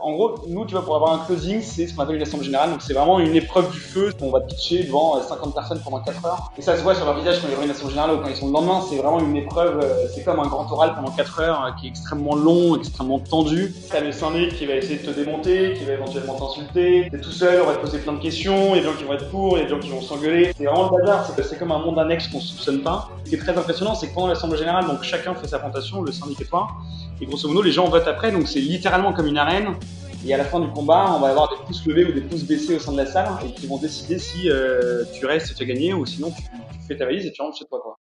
[0.00, 2.46] En gros, nous, tu vois, pour avoir un closing, c'est ce qu'on appelle une assemblée
[2.46, 2.70] générale.
[2.70, 4.12] Donc, c'est vraiment une épreuve du feu.
[4.20, 6.52] On va pitcher devant 50 personnes pendant 4 heures.
[6.56, 8.28] Et ça se voit sur leur visage quand ils reviennent à l'assemblée générale ou quand
[8.28, 8.80] ils sont le lendemain.
[8.88, 9.84] C'est vraiment une épreuve.
[10.14, 13.74] C'est comme un grand oral pendant 4 heures qui est extrêmement long, extrêmement tendu.
[13.90, 17.08] T'as le syndic qui va essayer de te démonter, qui va éventuellement t'insulter.
[17.10, 18.74] T'es tout seul, on va te poser plein de questions.
[18.74, 19.90] Il y a des gens qui vont être pour, il y a des gens qui
[19.90, 20.52] vont s'engueuler.
[20.56, 21.26] C'est vraiment le bazar.
[21.36, 23.08] C'est comme un monde annexe qu'on soupçonne pas.
[23.28, 26.12] Qui est très impressionnant, c'est que pendant l'assemblée générale, donc chacun fait sa présentation, le
[26.12, 26.40] syndic
[27.20, 29.74] et grosso modo, les gens votent après, donc c'est littéralement comme une arène.
[30.26, 32.44] Et à la fin du combat, on va avoir des pouces levés ou des pouces
[32.44, 35.62] baissés au sein de la salle et qui vont décider si euh, tu restes tu
[35.62, 37.80] as gagné ou sinon tu, tu, fais ta valise et tu rentres chez toi.
[37.82, 37.98] Quoi.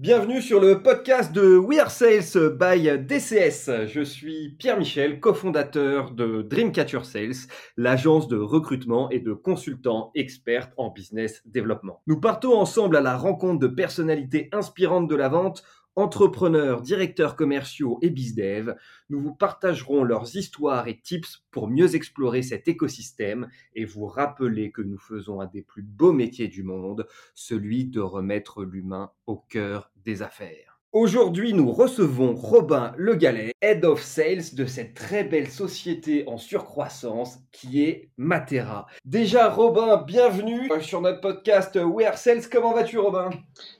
[0.00, 3.86] Bienvenue sur le podcast de We Are Sales by DCS.
[3.86, 10.70] Je suis Pierre Michel, cofondateur de Dreamcatcher Sales, l'agence de recrutement et de consultants experts
[10.78, 12.00] en business développement.
[12.06, 15.64] Nous partons ensemble à la rencontre de personnalités inspirantes de la vente
[15.96, 18.74] entrepreneurs, directeurs commerciaux et bizdev,
[19.08, 24.70] nous vous partagerons leurs histoires et tips pour mieux explorer cet écosystème et vous rappeler
[24.70, 29.36] que nous faisons un des plus beaux métiers du monde, celui de remettre l'humain au
[29.36, 30.69] cœur des affaires.
[30.92, 36.36] Aujourd'hui, nous recevons Robin Le Gallet, Head of Sales de cette très belle société en
[36.36, 38.86] surcroissance qui est Matera.
[39.04, 42.42] Déjà, Robin, bienvenue sur notre podcast We Are Sales.
[42.50, 43.30] Comment vas-tu, Robin?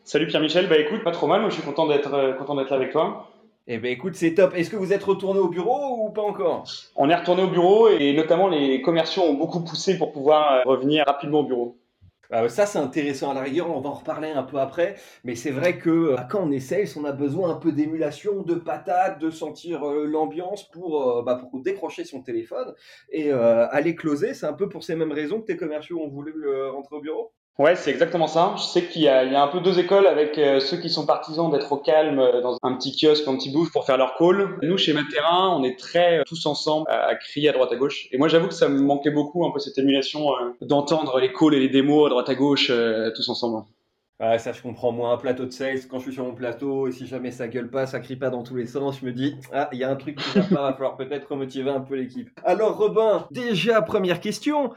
[0.04, 0.68] Salut Pierre-Michel.
[0.68, 1.40] Bah écoute, pas trop mal.
[1.40, 3.26] Moi, je suis content d'être euh, content d'être là avec toi.
[3.66, 4.54] Eh ben écoute, c'est top.
[4.54, 6.62] Est-ce que vous êtes retourné au bureau ou pas encore?
[6.94, 10.62] On est retourné au bureau et notamment les commerciaux ont beaucoup poussé pour pouvoir euh,
[10.64, 11.79] revenir rapidement au bureau.
[12.32, 14.94] Euh, ça, c'est intéressant à la rigueur, on va en reparler un peu après.
[15.24, 18.42] Mais c'est vrai que euh, quand on est sales, on a besoin un peu d'émulation,
[18.42, 22.72] de patates, de sentir euh, l'ambiance pour, bah, pour décrocher son téléphone
[23.10, 24.34] et aller closer.
[24.34, 26.32] C'est un peu pour ces mêmes raisons que tes commerciaux ont voulu
[26.70, 27.32] rentrer au bureau?
[27.60, 28.54] Ouais, c'est exactement ça.
[28.56, 31.50] Je sais qu'il y, a, un peu deux écoles avec euh, ceux qui sont partisans
[31.50, 34.56] d'être au calme euh, dans un petit kiosque, un petit bouge pour faire leur call.
[34.62, 38.08] Nous, chez Materrain, on est très euh, tous ensemble à, crier à droite à gauche.
[38.12, 40.30] Et moi, j'avoue que ça me manquait beaucoup un peu cette émulation
[40.62, 42.72] d'entendre les calls et les démos à droite à gauche
[43.14, 43.66] tous ensemble.
[44.20, 44.92] Ouais, ça je comprends.
[44.92, 47.48] Moi, un plateau de sales, quand je suis sur mon plateau, et si jamais ça
[47.48, 49.84] gueule pas, ça crie pas dans tous les sens, je me dis, ah, il y
[49.84, 52.28] a un truc qui va pas, va falloir peut-être remotiver un peu l'équipe.
[52.44, 54.72] Alors, Robin, déjà, première question.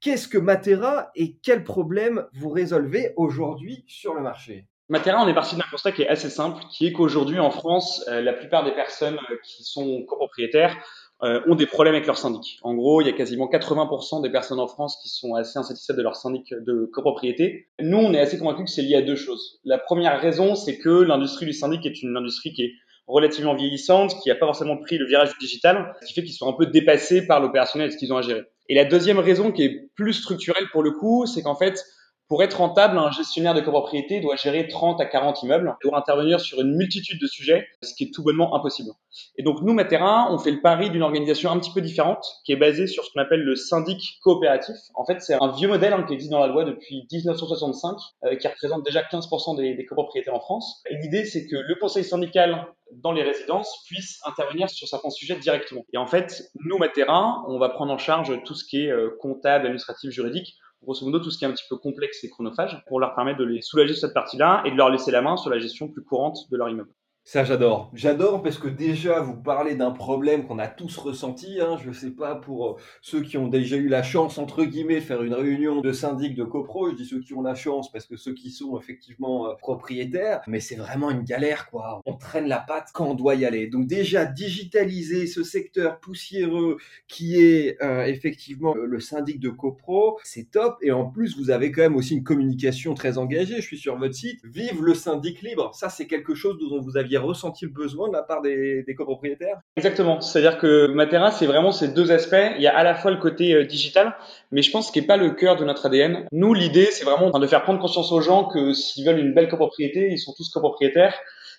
[0.00, 4.66] Qu'est-ce que Matera et quels problèmes vous résolvez aujourd'hui sur le marché?
[4.88, 8.04] Matera, on est parti d'un constat qui est assez simple, qui est qu'aujourd'hui en France,
[8.06, 10.76] euh, la plupart des personnes euh, qui sont copropriétaires
[11.24, 12.60] euh, ont des problèmes avec leur syndic.
[12.62, 15.96] En gros, il y a quasiment 80% des personnes en France qui sont assez insatisfaites
[15.96, 17.66] de leur syndic de copropriété.
[17.80, 19.58] Nous, on est assez convaincus que c'est lié à deux choses.
[19.64, 22.72] La première raison, c'est que l'industrie du syndic est une industrie qui est
[23.08, 26.34] relativement vieillissante, qui n'a pas forcément pris le virage du digital, ce qui fait qu'ils
[26.34, 28.44] sont un peu dépassés par l'opérationnel et ce qu'ils ont à gérer.
[28.68, 31.84] Et la deuxième raison qui est plus structurelle pour le coup, c'est qu'en fait,
[32.28, 36.40] pour être rentable, un gestionnaire de copropriété doit gérer 30 à 40 immeubles, doit intervenir
[36.40, 38.90] sur une multitude de sujets, ce qui est tout bonnement impossible.
[39.36, 42.52] Et donc nous, Materrain, on fait le pari d'une organisation un petit peu différente, qui
[42.52, 44.76] est basée sur ce qu'on appelle le syndic coopératif.
[44.94, 48.36] En fait, c'est un vieux modèle hein, qui existe dans la loi depuis 1965, euh,
[48.36, 50.82] qui représente déjà 15% des, copropriétaires en France.
[50.90, 55.36] Et l'idée, c'est que le conseil syndical dans les résidences puisse intervenir sur certains sujets
[55.36, 55.82] directement.
[55.94, 59.16] Et en fait, nous, Materrain, on va prendre en charge tout ce qui est euh,
[59.20, 62.82] comptable, administratif, juridique, grosso modo tout ce qui est un petit peu complexe et chronophage,
[62.86, 65.50] pour leur permettre de les soulager cette partie-là et de leur laisser la main sur
[65.50, 66.92] la gestion plus courante de leur immeuble.
[67.30, 67.90] Ça, j'adore.
[67.92, 71.60] J'adore parce que déjà, vous parlez d'un problème qu'on a tous ressenti.
[71.60, 71.76] Hein.
[71.76, 74.94] Je ne sais pas pour euh, ceux qui ont déjà eu la chance, entre guillemets,
[74.94, 76.88] de faire une réunion de syndic de copro.
[76.88, 80.40] Je dis ceux qui ont la chance parce que ceux qui sont effectivement euh, propriétaires.
[80.46, 82.00] Mais c'est vraiment une galère, quoi.
[82.06, 83.66] On traîne la patte quand on doit y aller.
[83.66, 86.78] Donc déjà, digitaliser ce secteur poussiéreux
[87.08, 90.78] qui est euh, effectivement le syndic de copro, c'est top.
[90.80, 93.56] Et en plus, vous avez quand même aussi une communication très engagée.
[93.56, 94.40] Je suis sur votre site.
[94.46, 95.74] Vive le syndic libre.
[95.74, 99.58] Ça, c'est quelque chose dont vous aviez ressenti le besoin de la part des, copropriétaires?
[99.76, 100.20] Exactement.
[100.20, 102.36] C'est-à-dire que Matera, c'est vraiment ces deux aspects.
[102.56, 104.16] Il y a à la fois le côté euh, digital,
[104.50, 106.26] mais je pense qu'il n'est pas le cœur de notre ADN.
[106.32, 109.48] Nous, l'idée, c'est vraiment de faire prendre conscience aux gens que s'ils veulent une belle
[109.48, 111.14] copropriété, ils sont tous copropriétaires.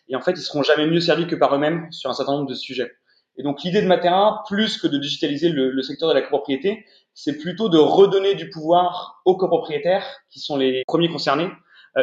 [0.07, 2.49] Et en fait, ils seront jamais mieux servis que par eux-mêmes sur un certain nombre
[2.49, 2.91] de sujets.
[3.37, 6.85] Et donc, l'idée de Matera, plus que de digitaliser le, le secteur de la copropriété,
[7.13, 11.49] c'est plutôt de redonner du pouvoir aux copropriétaires, qui sont les premiers concernés,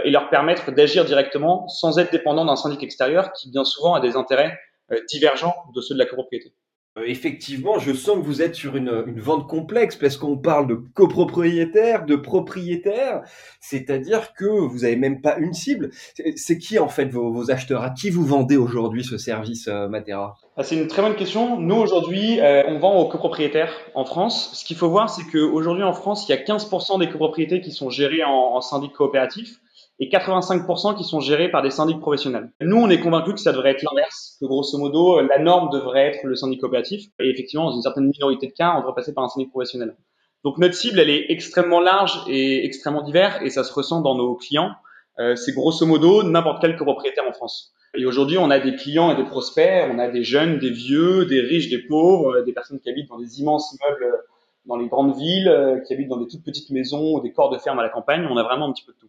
[0.05, 4.01] et leur permettre d'agir directement sans être dépendant d'un syndic extérieur qui bien souvent a
[4.01, 4.59] des intérêts
[4.93, 6.53] euh, divergents de ceux de la copropriété.
[6.99, 8.91] Euh, effectivement, je sens que vous êtes sur une,
[9.21, 13.23] vente complexe parce qu'on parle de copropriétaire, de propriétaire,
[13.61, 15.91] c'est-à-dire que vous n'avez même pas une cible.
[16.37, 17.83] C'est qui en fait vos, acheteurs?
[17.83, 20.37] À qui vous vendez aujourd'hui ce service euh, Matera?
[20.57, 21.61] Ah, C'est une très bonne question.
[21.61, 24.53] Nous aujourd'hui, euh, on vend aux copropriétaires en France.
[24.55, 27.73] Ce qu'il faut voir, c'est qu'aujourd'hui en France, il y a 15% des copropriétés qui
[27.73, 29.61] sont gérées en, en syndic coopératif
[29.99, 32.51] et 85% qui sont gérés par des syndics professionnels.
[32.61, 36.07] Nous, on est convaincus que ça devrait être l'inverse, que grosso modo, la norme devrait
[36.09, 39.15] être le syndic coopératif, et effectivement, dans une certaine minorité de cas, on devrait passer
[39.15, 39.97] par un syndic professionnel.
[40.45, 44.15] Donc notre cible, elle est extrêmement large et extrêmement divers, et ça se ressent dans
[44.15, 44.71] nos clients.
[45.19, 47.73] Euh, c'est grosso modo n'importe quel copropriétaire en France.
[47.97, 51.25] Et aujourd'hui, on a des clients et des prospects, on a des jeunes, des vieux,
[51.25, 54.19] des riches, des pauvres, des personnes qui habitent dans des immenses immeubles
[54.67, 57.59] dans les grandes villes, euh, qui habitent dans des toutes petites maisons, des corps de
[57.59, 58.27] ferme à la campagne.
[58.31, 59.09] On a vraiment un petit peu de tout.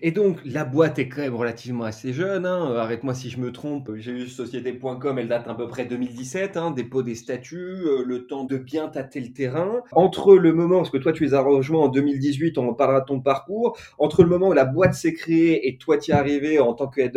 [0.00, 2.46] Et donc, la boîte est quand même relativement assez jeune.
[2.46, 2.70] Hein.
[2.70, 3.90] Euh, arrête-moi si je me trompe.
[3.96, 6.56] J'ai eu société.com, elle date à peu près 2017.
[6.56, 6.70] Hein.
[6.70, 9.82] Dépôt des statuts, euh, le temps de bien tâter le terrain.
[9.92, 13.00] Entre le moment, parce que toi tu les as rejoints en 2018, on en parlera
[13.00, 13.76] de ton parcours.
[13.98, 16.88] Entre le moment où la boîte s'est créée et toi tu es arrivé en tant
[16.88, 17.12] que head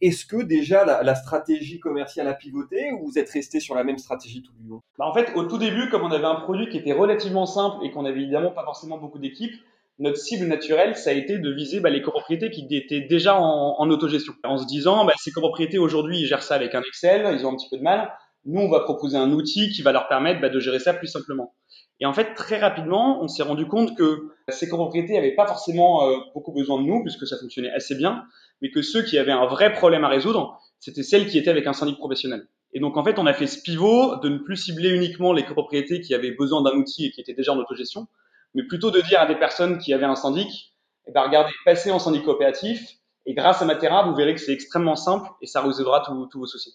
[0.00, 3.98] est-ce que déjà la, stratégie commerciale a pivoté ou vous êtes resté sur la même
[3.98, 4.82] stratégie tout le long?
[4.98, 7.84] Bah En fait, au tout début, comme on avait un produit qui était relativement simple
[7.84, 9.54] et qu'on avait évidemment pas forcément beaucoup d'équipes,
[10.00, 13.76] notre cible naturelle, ça a été de viser bah, les copropriétés qui étaient déjà en,
[13.78, 14.32] en autogestion.
[14.44, 17.52] En se disant, bah, ces copropriétés aujourd'hui, ils gèrent ça avec un Excel, ils ont
[17.52, 18.10] un petit peu de mal.
[18.46, 21.06] Nous, on va proposer un outil qui va leur permettre bah, de gérer ça plus
[21.06, 21.54] simplement.
[22.00, 26.08] Et en fait, très rapidement, on s'est rendu compte que ces copropriétés n'avaient pas forcément
[26.08, 28.24] euh, beaucoup besoin de nous, puisque ça fonctionnait assez bien,
[28.62, 31.66] mais que ceux qui avaient un vrai problème à résoudre, c'était celles qui étaient avec
[31.66, 32.48] un syndic professionnel.
[32.72, 35.44] Et donc, en fait, on a fait ce pivot de ne plus cibler uniquement les
[35.44, 38.06] copropriétés qui avaient besoin d'un outil et qui étaient déjà en autogestion,
[38.54, 40.74] mais plutôt de dire à des personnes qui avaient un syndic,
[41.06, 44.52] eh ben, regardez, passez en syndic coopératif, et grâce à Matera, vous verrez que c'est
[44.52, 46.74] extrêmement simple et ça résoudra tous vos soucis.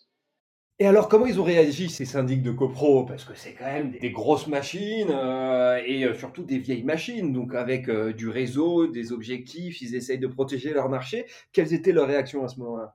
[0.77, 3.05] Et alors, comment ils ont réagi, ces syndics de copro?
[3.05, 7.31] Parce que c'est quand même des, grosses machines euh, et euh, surtout des vieilles machines,
[7.31, 11.27] donc avec euh, du réseau, des objectifs, ils essayent de protéger leur marché.
[11.53, 12.93] Quelles étaient leurs réactions à ce moment-là?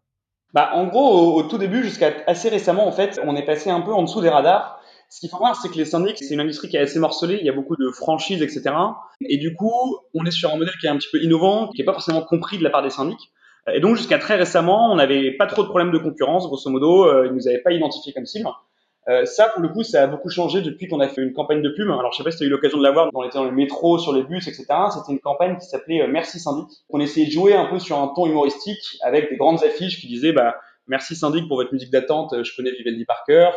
[0.52, 3.80] Bah, En gros, au, tout début, jusqu'à assez récemment, en fait, on est passé un
[3.80, 4.79] peu en dessous des radars.
[5.10, 7.38] Ce qu'il faut voir, c'est que les syndics, c'est une industrie qui est assez morcelée.
[7.40, 8.70] Il y a beaucoup de franchises, etc.
[9.28, 11.80] Et du coup, on est sur un modèle qui est un petit peu innovant, qui
[11.80, 13.32] n'est pas forcément compris de la part des syndics.
[13.74, 16.46] Et donc, jusqu'à très récemment, on n'avait pas trop de problèmes de concurrence.
[16.46, 18.48] Grosso modo, euh, ils nous avaient pas identifié comme cible.
[19.08, 21.60] Euh, ça, pour le coup, ça a beaucoup changé depuis qu'on a fait une campagne
[21.60, 21.90] de pub.
[21.90, 23.44] Alors, je sais pas si tu as eu l'occasion de la voir, on était dans
[23.44, 24.66] le métro, sur les bus, etc.
[24.94, 26.68] C'était une campagne qui s'appelait euh, Merci Syndic.
[26.88, 30.06] On essayait de jouer un peu sur un ton humoristique avec des grandes affiches qui
[30.06, 30.54] disaient, bah,
[30.86, 33.52] merci Syndic pour votre musique d'attente, je connais Vivendi par cœur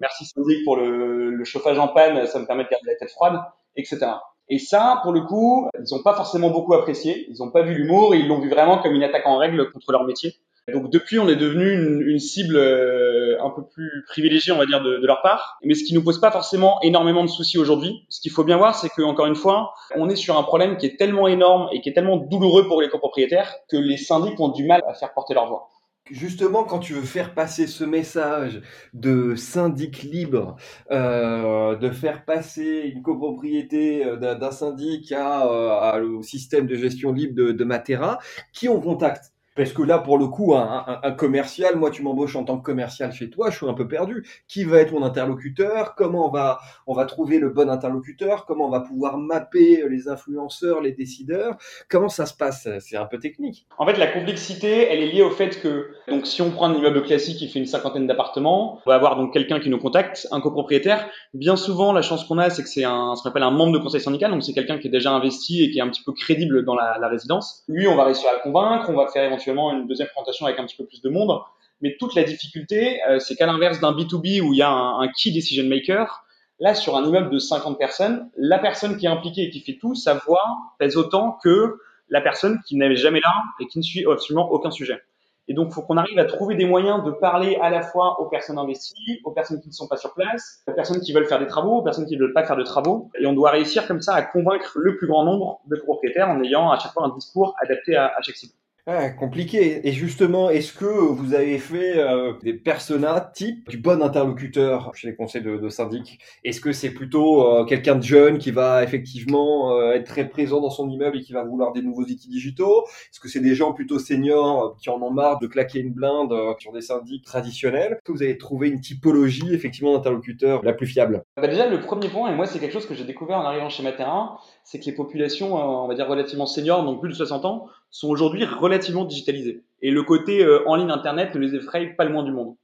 [0.00, 3.40] merci syndic pour le, chauffage en panne, ça me permet de garder la tête froide,
[3.76, 4.06] etc.
[4.48, 7.26] Et ça, pour le coup, ils n'ont pas forcément beaucoup apprécié.
[7.30, 9.92] Ils n'ont pas vu l'humour, ils l'ont vu vraiment comme une attaque en règle contre
[9.92, 10.34] leur métier.
[10.72, 11.72] Donc depuis, on est devenu
[12.10, 15.58] une, cible euh, un peu plus privilégiée, on va dire, de, leur part.
[15.64, 18.04] Mais ce qui nous pose pas forcément énormément de soucis aujourd'hui.
[18.08, 20.76] Ce qu'il faut bien voir, c'est que encore une fois, on est sur un problème
[20.76, 24.38] qui est tellement énorme et qui est tellement douloureux pour les copropriétaires que les syndics
[24.38, 25.68] ont du mal à faire porter leur voix
[26.10, 28.62] justement, quand tu veux faire passer ce message
[28.92, 30.56] de syndic libre,
[30.90, 37.34] euh, de faire passer une copropriété euh, d'un syndic à, au système de gestion libre
[37.34, 38.18] de, de Matera,
[38.52, 39.32] qui on contacte?
[39.60, 43.12] Parce que là, pour le coup, un, commercial, moi, tu m'embauches en tant que commercial
[43.12, 44.26] chez toi, je suis un peu perdu.
[44.48, 45.94] Qui va être mon interlocuteur?
[45.96, 48.46] Comment on va, on va trouver le bon interlocuteur?
[48.46, 51.58] Comment on va pouvoir mapper les influenceurs, les décideurs?
[51.90, 52.68] Comment ça se passe?
[52.78, 53.66] C'est un peu technique.
[53.76, 56.74] En fait, la complexité, elle est liée au fait que, donc, si on prend un
[56.74, 60.26] immeuble classique qui fait une cinquantaine d'appartements, on va avoir donc quelqu'un qui nous contacte,
[60.32, 61.06] un copropriétaire.
[61.34, 63.74] Bien souvent, la chance qu'on a, c'est que c'est un, ce qu'on appelle un membre
[63.74, 66.02] de conseil syndical, donc c'est quelqu'un qui est déjà investi et qui est un petit
[66.02, 67.62] peu crédible dans la, la résidence.
[67.68, 70.58] Lui, on va réussir à le convaincre, on va faire éventuellement une deuxième présentation avec
[70.58, 71.40] un petit peu plus de monde.
[71.80, 75.08] Mais toute la difficulté, euh, c'est qu'à l'inverse d'un B2B où il y a un,
[75.08, 76.24] key decision maker,
[76.58, 79.78] là, sur un immeuble de 50 personnes, la personne qui est impliquée et qui fait
[79.80, 80.44] tout, sa voix
[80.78, 81.78] pèse autant que
[82.10, 85.00] la personne qui n'est jamais là et qui ne suit absolument aucun sujet.
[85.48, 88.20] Et donc, il faut qu'on arrive à trouver des moyens de parler à la fois
[88.20, 91.26] aux personnes investies, aux personnes qui ne sont pas sur place, aux personnes qui veulent
[91.26, 93.10] faire des travaux, aux personnes qui ne veulent pas faire de travaux.
[93.18, 96.40] Et on doit réussir comme ça à convaincre le plus grand nombre de propriétaires en
[96.42, 98.52] ayant à chaque fois un discours adapté à, à chaque cible.
[98.86, 99.86] Ah, compliqué.
[99.86, 105.08] Et justement, est-ce que vous avez fait euh, des personas type du bon interlocuteur chez
[105.08, 106.18] les conseils de, de syndic?
[106.44, 110.60] Est-ce que c'est plutôt euh, quelqu'un de jeune qui va effectivement euh, être très présent
[110.60, 112.84] dans son immeuble et qui va vouloir des nouveaux outils digitaux?
[112.86, 116.32] Est-ce que c'est des gens plutôt seniors qui en ont marre de claquer une blinde
[116.58, 117.92] sur des syndics traditionnels?
[117.92, 121.22] Est-ce que vous avez trouvé une typologie effectivement d'interlocuteur la plus fiable?
[121.36, 123.68] Bah Déjà, le premier point, et moi c'est quelque chose que j'ai découvert en arrivant
[123.68, 127.44] chez Materra, c'est que les populations, on va dire relativement seniors, donc plus de 60
[127.44, 129.62] ans, sont aujourd'hui relativement digitalisées.
[129.82, 132.56] Et le côté euh, en ligne Internet ne les effraie pas le moins du monde.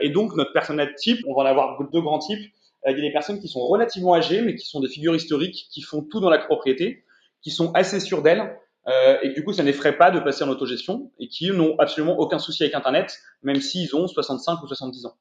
[0.00, 2.50] et donc notre personnel type, on va en avoir deux grands types.
[2.86, 5.68] il y a des personnes qui sont relativement âgées, mais qui sont des figures historiques,
[5.70, 7.04] qui font tout dans la propriété,
[7.42, 8.56] qui sont assez sûres d'elles,
[8.88, 12.18] euh, et du coup, ça n'effraie pas de passer en autogestion et qui n'ont absolument
[12.18, 15.16] aucun souci avec Internet, même s'ils ont 65 ou 70 ans.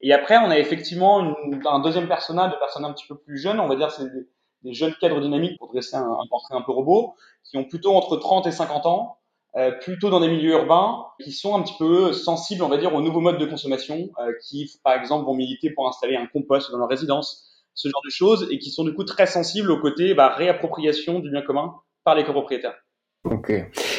[0.00, 3.60] Et après, on a effectivement un deuxième personnage, de personnes un petit peu plus jeunes,
[3.60, 4.26] on va dire c'est des,
[4.64, 7.14] jeunes cadres dynamiques pour dresser un, un, portrait un peu robot,
[7.44, 9.16] qui ont plutôt entre 30 et 50 ans,
[9.56, 12.94] euh, plutôt dans des milieux urbains, qui sont un petit peu sensibles, on va dire,
[12.94, 16.70] aux nouveaux modes de consommation, euh, qui, par exemple, vont militer pour installer un compost
[16.70, 19.80] dans leur résidence, ce genre de choses, et qui sont du coup très sensibles au
[19.80, 21.74] côté bah, réappropriation du bien commun
[22.04, 22.76] par les copropriétaires.
[23.24, 23.52] Ok.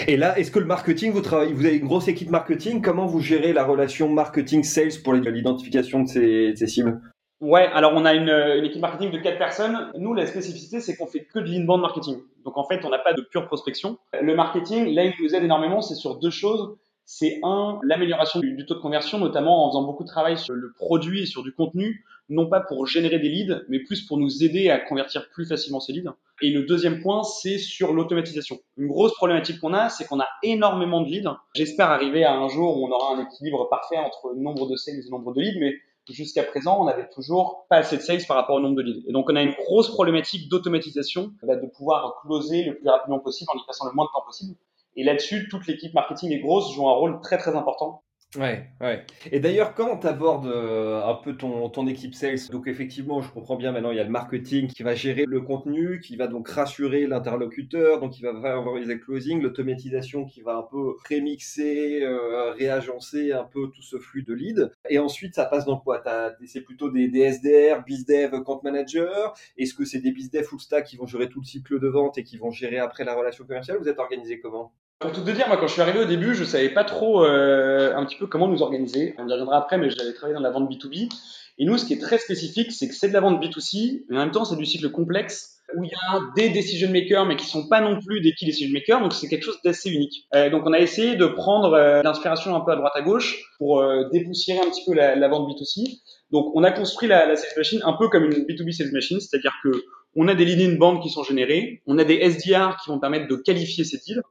[0.08, 2.82] Et là, est-ce que le marketing, vous travaillez, vous avez une grosse équipe marketing.
[2.82, 7.02] Comment vous gérez la relation marketing-sales pour l'identification de ces, ces, cibles?
[7.42, 9.92] Ouais, alors on a une, une, équipe marketing de quatre personnes.
[9.98, 12.20] Nous, la spécificité, c'est qu'on fait que de l'inbound marketing.
[12.46, 13.98] Donc en fait, on n'a pas de pure prospection.
[14.22, 15.82] Le marketing, là, il nous aide énormément.
[15.82, 16.78] C'est sur deux choses.
[17.06, 20.54] C'est un, l'amélioration du, du, taux de conversion, notamment en faisant beaucoup de travail sur
[20.54, 24.18] le produit et sur du contenu non pas pour générer des leads, mais plus pour
[24.18, 26.12] nous aider à convertir plus facilement ces leads.
[26.42, 28.60] Et le deuxième point, c'est sur l'automatisation.
[28.78, 31.30] Une grosse problématique qu'on a, c'est qu'on a énormément de leads.
[31.54, 34.96] J'espère arriver à un jour où on aura un équilibre parfait entre nombre de sales
[34.96, 35.76] et nombre de leads, mais
[36.10, 39.04] jusqu'à présent, on n'avait toujours pas assez de sales par rapport au nombre de leads.
[39.08, 43.50] Et donc, on a une grosse problématique d'automatisation, de pouvoir closer le plus rapidement possible
[43.54, 44.56] en y passant le moins de temps possible.
[44.96, 48.04] Et là-dessus, toute l'équipe marketing et grosse joue un rôle très très important
[48.38, 49.06] Ouais, ouais.
[49.30, 53.30] Et d'ailleurs, quand tu abordes euh, un peu ton, ton équipe sales, donc effectivement, je
[53.30, 56.28] comprends bien maintenant, il y a le marketing qui va gérer le contenu, qui va
[56.28, 62.04] donc rassurer l'interlocuteur, donc il va favoriser le closing, l'automatisation qui va un peu prémixer,
[62.04, 64.72] euh, réagencer un peu tout ce flux de leads.
[64.90, 66.02] Et ensuite, ça passe dans quoi?
[66.46, 69.34] C'est plutôt des, des SDR, BizDev, Compte Manager?
[69.58, 72.18] Est-ce que c'est des BizDev full stack qui vont gérer tout le cycle de vente
[72.18, 73.78] et qui vont gérer après la relation commerciale?
[73.78, 74.72] Vous êtes organisé comment?
[75.02, 77.26] Pour tout te dire, moi, quand je suis arrivé au début, je savais pas trop
[77.26, 79.16] euh, un petit peu comment nous organiser.
[79.18, 81.10] On y reviendra après, mais j'avais travaillé dans la vente B2B.
[81.58, 84.18] Et nous, ce qui est très spécifique, c'est que c'est de la vente B2C, mais
[84.18, 87.36] en même temps, c'est du cycle complexe où il y a des decision makers, mais
[87.36, 89.02] qui sont pas non plus des key decision makers.
[89.02, 90.28] Donc, c'est quelque chose d'assez unique.
[90.36, 93.44] Euh, donc, on a essayé de prendre euh, l'inspiration un peu à droite à gauche
[93.58, 96.00] pour euh, dépoussiérer un petit peu la, la, vente B2C.
[96.32, 99.20] Donc, on a construit la, la sales machine un peu comme une B2B sales machine,
[99.20, 99.72] c'est-à-dire que
[100.16, 103.00] on a des lead in band qui sont générés, on a des SDR qui vont
[103.00, 104.22] permettre de qualifier ces deals.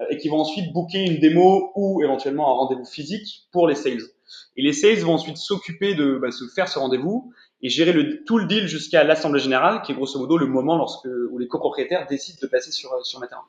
[0.00, 3.74] Euh, et qui vont ensuite booker une démo ou éventuellement un rendez-vous physique pour les
[3.74, 4.02] sales.
[4.56, 8.22] Et les sales vont ensuite s'occuper de bah, se faire ce rendez-vous et gérer le,
[8.24, 11.48] tout le deal jusqu'à l'assemblée générale, qui est grosso modo le moment lorsque où les
[11.48, 13.44] copropriétaires décident de passer sur sur terrain.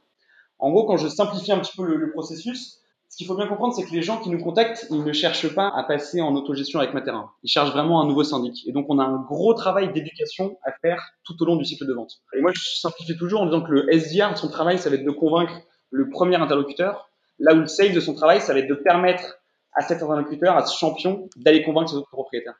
[0.59, 3.47] En gros, quand je simplifie un petit peu le, le processus, ce qu'il faut bien
[3.47, 6.35] comprendre, c'est que les gens qui nous contactent, ils ne cherchent pas à passer en
[6.35, 7.31] autogestion avec Materin.
[7.43, 8.67] Ils cherchent vraiment un nouveau syndic.
[8.67, 11.87] Et donc, on a un gros travail d'éducation à faire tout au long du cycle
[11.87, 12.21] de vente.
[12.35, 15.05] Et moi, je simplifie toujours en disant que le SDR, son travail, ça va être
[15.05, 15.53] de convaincre
[15.91, 19.39] le premier interlocuteur, là où le sales de son travail, ça va être de permettre
[19.73, 22.55] à cet interlocuteur, à ce champion, d'aller convaincre ses autres propriétaires.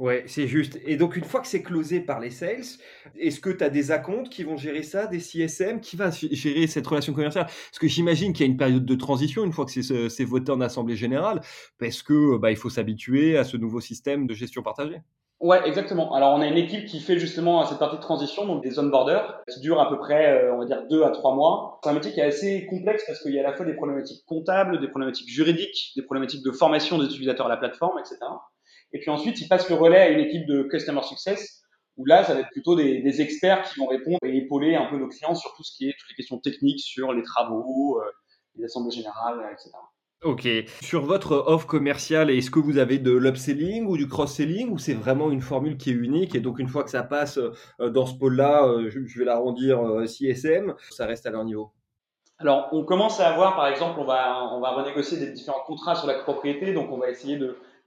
[0.00, 0.76] Ouais, c'est juste.
[0.84, 2.64] Et donc, une fois que c'est closé par les sales,
[3.16, 6.66] est-ce que tu as des accounts qui vont gérer ça, des CSM Qui va gérer
[6.66, 7.46] cette relation commerciale?
[7.46, 10.50] Parce que j'imagine qu'il y a une période de transition une fois que c'est voté
[10.50, 11.42] en Assemblée Générale,
[11.78, 15.00] parce que bah, il faut s'habituer à ce nouveau système de gestion partagée.
[15.40, 16.14] Ouais, exactement.
[16.14, 19.42] Alors, on a une équipe qui fait justement cette partie de transition, donc des onboarders,
[19.52, 21.80] qui dure à peu près, euh, on va dire, deux à trois mois.
[21.82, 23.74] C'est un métier qui est assez complexe parce qu'il y a à la fois des
[23.74, 28.16] problématiques comptables, des problématiques juridiques, des problématiques de formation des utilisateurs à la plateforme, etc.
[28.92, 31.62] Et puis ensuite, ils passent le relais à une équipe de customer success,
[31.96, 34.86] où là, ça va être plutôt des, des experts qui vont répondre et épauler un
[34.86, 38.00] peu nos clients sur tout ce qui est toutes les questions techniques sur les travaux,
[38.00, 38.10] euh,
[38.56, 39.70] les assemblées générales, etc.
[40.24, 40.48] Ok.
[40.80, 44.94] Sur votre offre commerciale, est-ce que vous avez de l'upselling ou du cross-selling ou c'est
[44.94, 48.06] vraiment une formule qui est unique et donc une fois que ça passe euh, dans
[48.06, 51.72] ce pôle-là, euh, je vais l'arrondir CSM, euh, ça reste à leur niveau?
[52.38, 55.94] Alors, on commence à avoir, par exemple, on va, on va renégocier des différents contrats
[55.94, 57.38] sur la propriété, donc on va essayer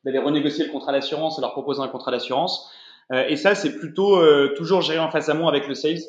[0.06, 2.72] d'aller renégocier le contrat d'assurance et leur proposer un contrat d'assurance.
[3.12, 4.22] et ça, c'est plutôt
[4.56, 6.00] toujours géré en face à moi avec le sales.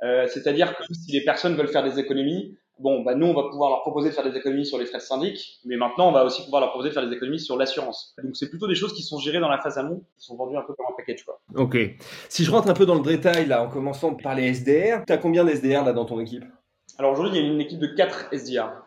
[0.00, 3.70] C'est-à-dire que si les personnes veulent faire des économies, bon, bah, nous, on va pouvoir
[3.70, 6.24] leur proposer de faire des économies sur les frais de syndic, mais maintenant, on va
[6.24, 8.14] aussi pouvoir leur proposer de faire des économies sur l'assurance.
[8.22, 10.56] Donc, c'est plutôt des choses qui sont gérées dans la phase amont, qui sont vendues
[10.56, 11.40] un peu comme un package, quoi.
[11.56, 11.76] Ok.
[12.28, 15.12] Si je rentre un peu dans le détail, là, en commençant par les SDR, tu
[15.12, 16.44] as combien d'SDR, là, dans ton équipe?
[16.98, 18.83] Alors, aujourd'hui, il y a une équipe de 4 SDR.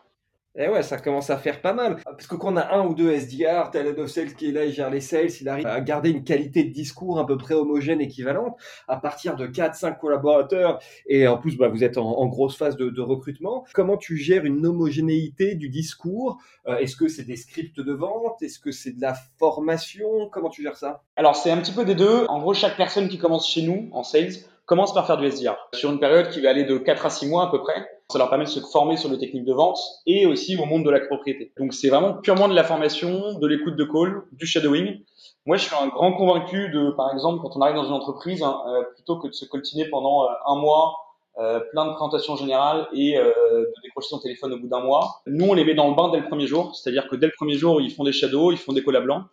[0.60, 1.98] Eh ouais, ça commence à faire pas mal.
[2.04, 4.52] Parce que quand on a un ou deux SDR, t'as le of sales qui est
[4.52, 7.38] là, il gère les sales, il arrive à garder une qualité de discours à peu
[7.38, 12.26] près homogène, équivalente, à partir de 4-5 collaborateurs, et en plus, bah, vous êtes en,
[12.26, 13.66] grosse phase de, recrutement.
[13.74, 16.40] Comment tu gères une homogénéité du discours?
[16.68, 18.42] Euh, Est-ce que c'est des scripts de vente?
[18.42, 20.28] Est-ce que c'est de la formation?
[20.32, 21.04] Comment tu gères ça?
[21.16, 22.26] Alors, c'est un petit peu des deux.
[22.28, 24.34] En gros, chaque personne qui commence chez nous en sales
[24.68, 27.28] commence par faire du SDR sur une période qui va aller de 4 à 6
[27.28, 27.88] mois à peu près.
[28.12, 30.86] Ça leur permet de se former sur les techniques de vente et aussi au monde
[30.86, 31.52] de la propriété.
[31.58, 35.04] Donc c'est vraiment purement de la formation, de l'écoute de call, du shadowing.
[35.46, 38.44] Moi, je suis un grand convaincu de, par exemple, quand on arrive dans une entreprise,
[38.44, 40.94] hein, euh, plutôt que de se coltiner pendant euh, un mois,
[41.38, 45.22] euh, plein de présentations générales et de décrocher son téléphone au bout d'un mois.
[45.28, 47.34] Nous, on les met dans le bain dès le premier jour, c'est-à-dire que dès le
[47.38, 49.24] premier jour, ils font des shadows, ils font des collabs blancs,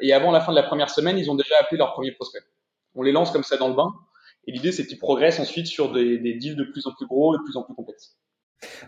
[0.00, 2.40] et avant la fin de la première semaine, ils ont déjà appelé leur premier prospect.
[2.94, 3.92] On les lance comme ça dans le bain,
[4.46, 7.34] et l'idée, c'est qu'ils progressent ensuite sur des, des deals de plus en plus gros
[7.34, 8.16] et de plus en plus complexes.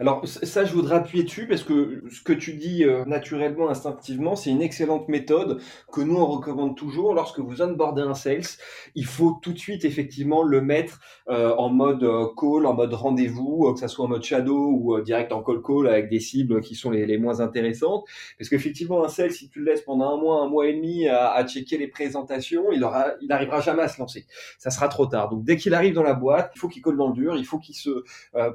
[0.01, 4.37] Alors ça, je voudrais appuyer dessus parce que ce que tu dis euh, naturellement, instinctivement,
[4.37, 5.61] c'est une excellente méthode
[5.91, 8.43] que nous on recommande toujours lorsque vous onboardez un sales.
[8.95, 12.93] Il faut tout de suite effectivement le mettre euh, en mode euh, call, en mode
[12.93, 16.61] rendez-vous, que ça soit en mode shadow ou direct en call call avec des cibles
[16.61, 18.05] qui sont les, les moins intéressantes.
[18.39, 21.09] Parce qu'effectivement un sales, si tu le laisses pendant un mois, un mois et demi
[21.09, 24.27] à, à checker les présentations, il aura, il n'arrivera jamais à se lancer.
[24.59, 25.31] Ça sera trop tard.
[25.31, 27.47] Donc dès qu'il arrive dans la boîte, il faut qu'il colle dans le dur, il
[27.47, 28.05] faut qu'il se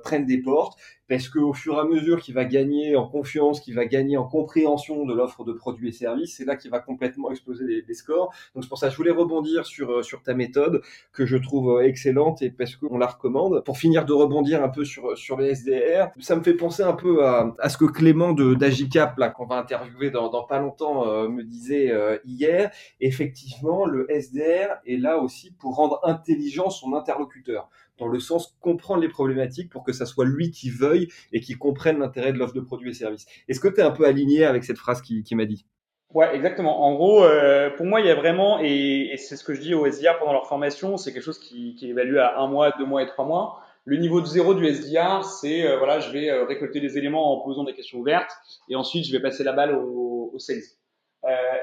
[0.04, 3.76] prenne des portes parce qu'au fur et à mesure qu'il va gagner en confiance, qu'il
[3.76, 7.32] va gagner en compréhension de l'offre de produits et services, c'est là qu'il va complètement
[7.32, 8.34] exploser les, scores.
[8.54, 10.82] Donc c'est pour ça que je voulais rebondir sur, euh, sur ta méthode
[11.14, 13.64] que je trouve euh, excellente et parce qu'on la recommande.
[13.64, 16.94] Pour finir de rebondir un peu sur, sur les SDR, ça me fait penser un
[16.94, 21.08] peu à, à ce que Clément d'Agicap, là, qu'on va interviewer dans, dans pas longtemps,
[21.08, 21.92] euh, me disait
[22.26, 22.72] hier.
[23.00, 29.01] Effectivement, le SDR est là aussi pour rendre intelligent son interlocuteur dans le sens comprendre
[29.01, 32.54] les problématiques pour que ça soit lui qui veuille et qui comprenne l'intérêt de l'offre
[32.54, 33.25] de produits et services.
[33.48, 35.66] Est-ce que tu es un peu aligné avec cette phrase qui, m'a dit?
[36.13, 36.86] Ouais, exactement.
[36.86, 39.74] En gros, euh, pour moi, il y a vraiment, et, c'est ce que je dis
[39.74, 42.86] aux SDR pendant leur formation, c'est quelque chose qui, est évalué à un mois, deux
[42.86, 43.62] mois et trois mois.
[43.84, 47.34] Le niveau de zéro du SDR, c'est euh, voilà, je vais euh, récolter des éléments
[47.34, 48.32] en posant des questions ouvertes,
[48.70, 50.62] et ensuite je vais passer la balle au, au sales.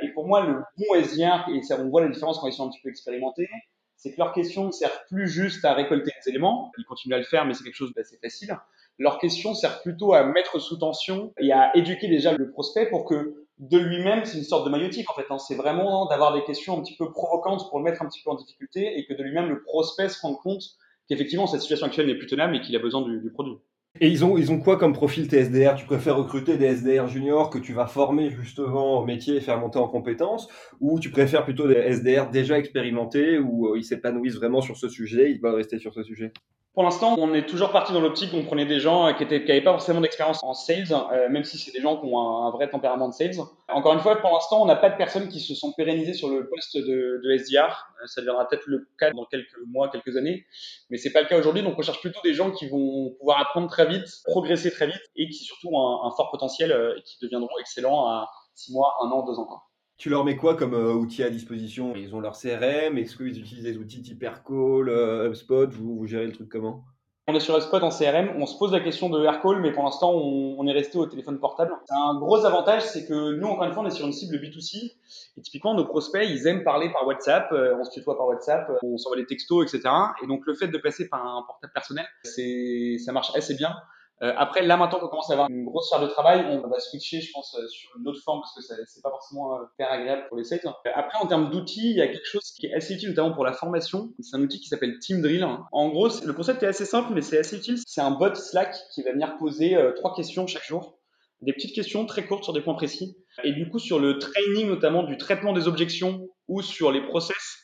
[0.02, 2.70] Et pour moi, le bon SDR, et on voit la différence quand ils sont un
[2.70, 3.48] petit peu expérimentés,
[3.96, 7.18] c'est que leur question ne sert plus juste à récolter les éléments, ils continuent à
[7.18, 8.56] le faire, mais c'est quelque chose d'assez facile.
[8.98, 13.04] Leur question sert plutôt à mettre sous tension et à éduquer déjà le prospect pour
[13.04, 15.26] que de lui-même, c'est une sorte de maillotique en fait.
[15.30, 15.38] Hein.
[15.38, 18.30] C'est vraiment d'avoir des questions un petit peu provocantes pour le mettre un petit peu
[18.30, 20.62] en difficulté et que de lui-même le prospect se rende compte
[21.08, 23.56] qu'effectivement cette situation actuelle n'est plus tenable et qu'il a besoin du produit.
[24.00, 27.08] Et ils ont, ils ont quoi comme profil tes SDR Tu préfères recruter des SDR
[27.08, 30.48] juniors que tu vas former justement au métier et faire monter en compétences?
[30.80, 34.88] Ou tu préfères plutôt des SDR déjà expérimentés où euh, ils s'épanouissent vraiment sur ce
[34.88, 36.32] sujet, ils veulent rester sur ce sujet?
[36.74, 39.22] Pour l'instant, on est toujours parti dans l'optique où on prenait des gens euh, qui
[39.22, 42.06] étaient qui n'avaient pas forcément d'expérience en sales, euh, même si c'est des gens qui
[42.06, 43.36] ont un, vrai tempérament de sales.
[43.68, 46.28] Encore une fois, pour l'instant, on n'a pas de personnes qui se sont pérennisées sur
[46.28, 47.88] le poste de, de SDR.
[48.02, 50.46] Euh, ça deviendra peut-être le cas dans quelques mois, quelques années,
[50.90, 51.62] mais c'est pas le cas aujourd'hui.
[51.62, 55.02] Donc, on cherche plutôt des gens qui vont pouvoir apprendre très vite, progresser très vite,
[55.14, 58.94] et qui surtout ont un, un fort potentiel et qui deviendront excellents à six mois,
[59.02, 59.62] un an, deux ans.
[60.04, 61.94] Tu leur mets quoi comme euh, outils à disposition?
[61.96, 65.66] Ils ont leur CRM, est-ce qu'ils utilisent des outils type Aircall, euh, HubSpot?
[65.72, 66.84] Vous, gérez le truc comment?
[67.26, 69.82] On est sur HubSpot en CRM, on se pose la question de Aircall, mais pour
[69.82, 71.72] l'instant, on, est resté au téléphone portable.
[71.88, 74.92] Un gros avantage, c'est que nous, encore une fois, on est sur une cible B2C.
[75.38, 78.70] Et typiquement, nos prospects, ils aiment parler par WhatsApp, euh, on se tutoie par WhatsApp,
[78.82, 79.88] on s'envoie des textos, etc.
[80.22, 83.74] Et donc, le fait de passer par un portable personnel, ça marche assez bien.
[84.22, 86.78] Euh, après, là maintenant qu'on commence à avoir une grosse charge de travail, on va
[86.78, 89.90] switcher, je pense, euh, sur une autre forme parce que c'est pas forcément euh, hyper
[89.90, 90.60] agréable pour les sales.
[90.94, 93.44] Après, en termes d'outils, il y a quelque chose qui est assez utile, notamment pour
[93.44, 94.12] la formation.
[94.20, 95.44] C'est un outil qui s'appelle Team Drill.
[95.72, 97.78] En gros, le concept est assez simple, mais c'est assez utile.
[97.86, 100.98] C'est un bot Slack qui va venir poser trois questions chaque jour,
[101.40, 103.16] des petites questions très courtes sur des points précis.
[103.42, 107.58] Et du coup, sur le training, notamment du traitement des objections ou sur les process,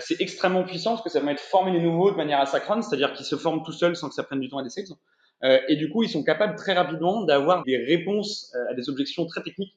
[0.00, 3.12] c'est extrêmement puissant parce que ça va de former les nouveaux de manière asynchrone, c'est-à-dire
[3.12, 4.86] qu'ils se forment tout seuls sans que ça prenne du temps à des sales.
[5.44, 8.88] Euh, et du coup, ils sont capables très rapidement d'avoir des réponses euh, à des
[8.88, 9.76] objections très techniques,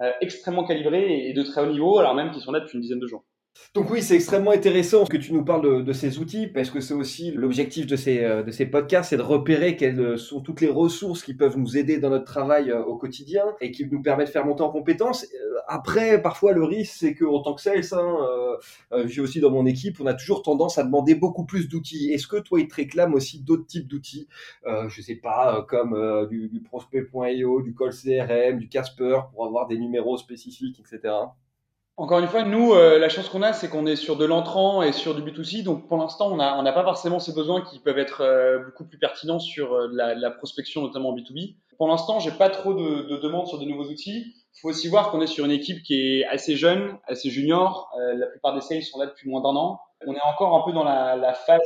[0.00, 2.82] euh, extrêmement calibrées et de très haut niveau, alors même qu'ils sont là depuis une
[2.82, 3.24] dizaine de jours.
[3.74, 6.94] Donc oui, c'est extrêmement intéressant que tu nous parles de, ces outils, parce que c'est
[6.94, 10.68] aussi l'objectif de ces, euh, de ces podcasts, c'est de repérer quelles sont toutes les
[10.68, 14.28] ressources qui peuvent nous aider dans notre travail euh, au quotidien et qui nous permettent
[14.28, 15.24] de faire monter en compétences.
[15.24, 19.66] Euh, après, parfois, le risque, c'est qu'en tant que sales, hein, j'ai aussi dans mon
[19.66, 22.12] équipe, on a toujours tendance à demander beaucoup plus d'outils.
[22.12, 24.28] Est-ce que toi, il te réclame aussi d'autres types d'outils
[24.66, 29.66] euh, Je sais pas, comme du, du prospect.io, du call CRM, du Casper, pour avoir
[29.66, 31.12] des numéros spécifiques, etc.
[31.96, 34.82] Encore une fois, nous, euh, la chance qu'on a, c'est qu'on est sur de l'entrant
[34.82, 35.62] et sur du B2C.
[35.62, 38.84] Donc, pour l'instant, on n'a on pas forcément ces besoins qui peuvent être euh, beaucoup
[38.84, 41.54] plus pertinents sur euh, la, la, prospection, notamment en B2B.
[41.78, 44.34] Pour l'instant, j'ai pas trop de, de, demandes sur de nouveaux outils.
[44.56, 47.88] Il faut aussi voir qu'on est sur une équipe qui est assez jeune, assez junior.
[47.96, 49.78] la plupart des sales sont là depuis moins d'un an.
[50.06, 51.60] On est encore un peu dans la, la phase,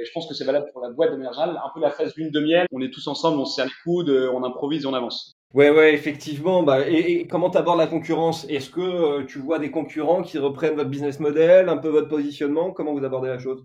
[0.00, 1.90] et je pense que c'est valable pour la boîte de manière générale, un peu la
[1.90, 2.66] phase lune de miel.
[2.72, 5.35] On est tous ensemble, on se les coudes, on improvise et on avance.
[5.54, 6.62] Ouais, ouais, effectivement.
[6.62, 8.44] Bah, et, comment tu abordes la concurrence?
[8.48, 12.08] Est-ce que euh, tu vois des concurrents qui reprennent votre business model, un peu votre
[12.08, 12.72] positionnement?
[12.72, 13.64] Comment vous abordez la chose?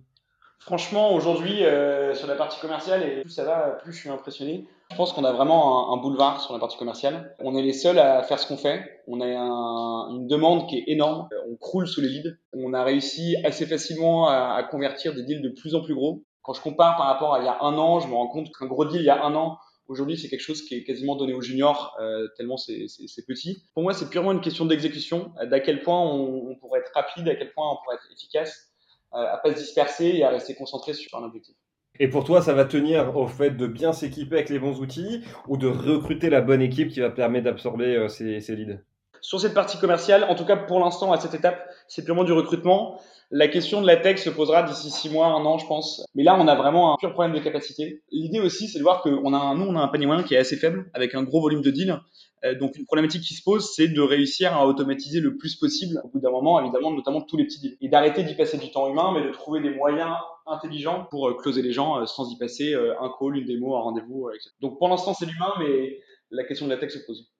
[0.59, 4.67] Franchement, aujourd'hui, euh, sur la partie commerciale, et plus ça va, plus je suis impressionné.
[4.91, 7.35] Je pense qu'on a vraiment un, boulevard sur la partie commerciale.
[7.39, 9.01] On est les seuls à faire ce qu'on fait.
[9.07, 11.29] On a une demande qui est énorme.
[11.49, 12.37] On croule sous les leads.
[12.53, 16.23] On a réussi assez facilement à, à convertir des deals de plus en plus gros.
[16.43, 18.47] Quand je compare par rapport à il y a un an, je me rends compte
[18.51, 19.57] qu'un gros deal il y a un an,
[19.91, 22.87] Aujourd'hui, c'est quelque chose qui est quasiment donné aux juniors, euh, tellement c'est
[23.27, 23.65] petit.
[23.73, 27.35] Pour moi, c'est purement une question d'exécution, d'à quel point on, pourrait être rapide, à
[27.35, 28.71] quel point on pourrait être efficace,
[29.13, 31.57] euh, à pas se disperser et à rester concentré sur un objectif.
[31.99, 35.25] Et pour toi, ça va tenir au fait de bien s'équiper avec les bons outils
[35.49, 38.79] ou de recruter la bonne équipe qui va permettre d'absorber euh, ces leads?
[39.21, 42.33] Sur cette partie commerciale, en tout cas pour l'instant, à cette étape, c'est purement du
[42.33, 42.99] recrutement.
[43.29, 46.03] La question de la tech se posera d'ici six mois, un an, je pense.
[46.15, 48.01] Mais là, on a vraiment un pur problème de capacité.
[48.11, 50.33] L'idée aussi, c'est de voir qu'on a un, nous, on a un panier moyen qui
[50.33, 51.97] est assez faible, avec un gros volume de deals.
[52.43, 56.01] Euh, donc, une problématique qui se pose, c'est de réussir à automatiser le plus possible,
[56.03, 57.77] au bout d'un moment, évidemment, notamment tous les petits deals.
[57.79, 61.35] Et d'arrêter d'y passer du temps humain, mais de trouver des moyens intelligents pour euh,
[61.35, 64.49] closer les gens euh, sans y passer un call, une démo, un rendez-vous, etc.
[64.59, 65.99] Donc, pour l'instant, c'est l'humain, mais
[66.31, 67.30] la question de la tech se pose.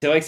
[0.00, 0.26] C'est vrai que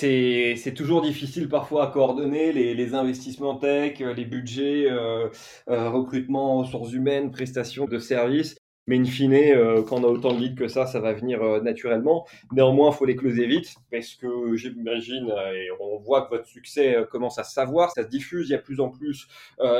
[0.56, 5.28] c'est toujours difficile parfois à coordonner les, les investissements tech, les budgets, euh,
[5.68, 8.56] euh, recrutement, ressources humaines, prestations de services.
[8.90, 11.40] Mais in fine, euh, quand on a autant de leads que ça, ça va venir
[11.44, 12.26] euh, naturellement.
[12.50, 16.46] Néanmoins, il faut les closer vite parce que j'imagine euh, et on voit que votre
[16.46, 18.48] succès commence à savoir, ça se diffuse.
[18.48, 19.28] Il y a plus en plus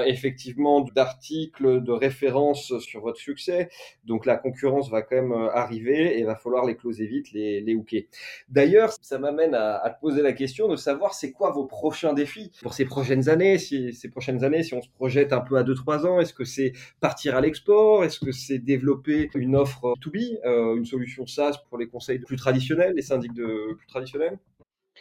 [0.06, 3.68] effectivement d'articles, de références sur votre succès.
[4.04, 7.74] Donc la concurrence va quand même arriver et il va falloir les closer vite, les,
[7.74, 8.06] hooker.
[8.48, 12.12] D'ailleurs, ça m'amène à, à, te poser la question de savoir c'est quoi vos prochains
[12.12, 13.58] défis pour ces prochaines années.
[13.58, 16.44] Si ces prochaines années, si on se projette un peu à 2-3 ans, est-ce que
[16.44, 18.04] c'est partir à l'export?
[18.04, 22.18] Est-ce que c'est développer une offre to be, euh, une solution SaaS pour les conseils
[22.18, 24.38] plus traditionnels, les syndics de plus traditionnels?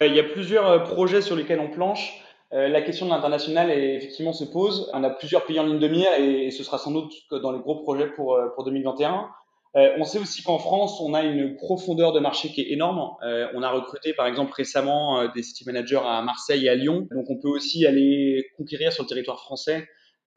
[0.01, 2.23] Euh, Il y a plusieurs euh, projets sur lesquels on planche.
[2.51, 4.89] la question de l'international effectivement se pose.
[4.93, 7.59] On a plusieurs pays en ligne de mire et, ce sera sans doute dans les
[7.59, 9.29] gros projets pour, pour 2021.
[9.75, 13.01] on sait aussi qu'en France, on a une profondeur de marché qui est énorme.
[13.53, 17.07] on a recruté, par exemple, récemment des city managers à Marseille et à Lyon.
[17.11, 19.87] Donc, on peut aussi aller conquérir sur le territoire français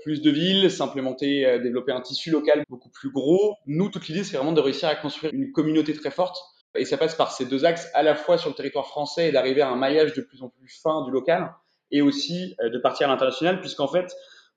[0.02, 3.56] plus de villes, s'implémenter, euh, développer un tissu local beaucoup plus gros.
[3.66, 6.36] Nous, toute l'idée, c'est vraiment de réussir à construire une communauté très forte.
[6.74, 9.32] Et ça passe par ces deux axes, à la fois sur le territoire français et
[9.32, 11.52] d'arriver à un maillage de plus en plus fin du local,
[11.90, 14.14] et aussi euh, de partir à l'international, puisqu'en fait,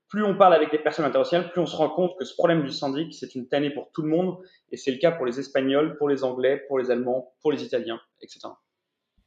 [0.08, 2.64] plus on parle avec les personnes internationales, plus on se rend compte que ce problème
[2.64, 4.38] du syndic, c'est une tannée pour tout le monde,
[4.72, 7.64] et c'est le cas pour les Espagnols, pour les Anglais, pour les Allemands, pour les
[7.64, 8.48] Italiens, etc.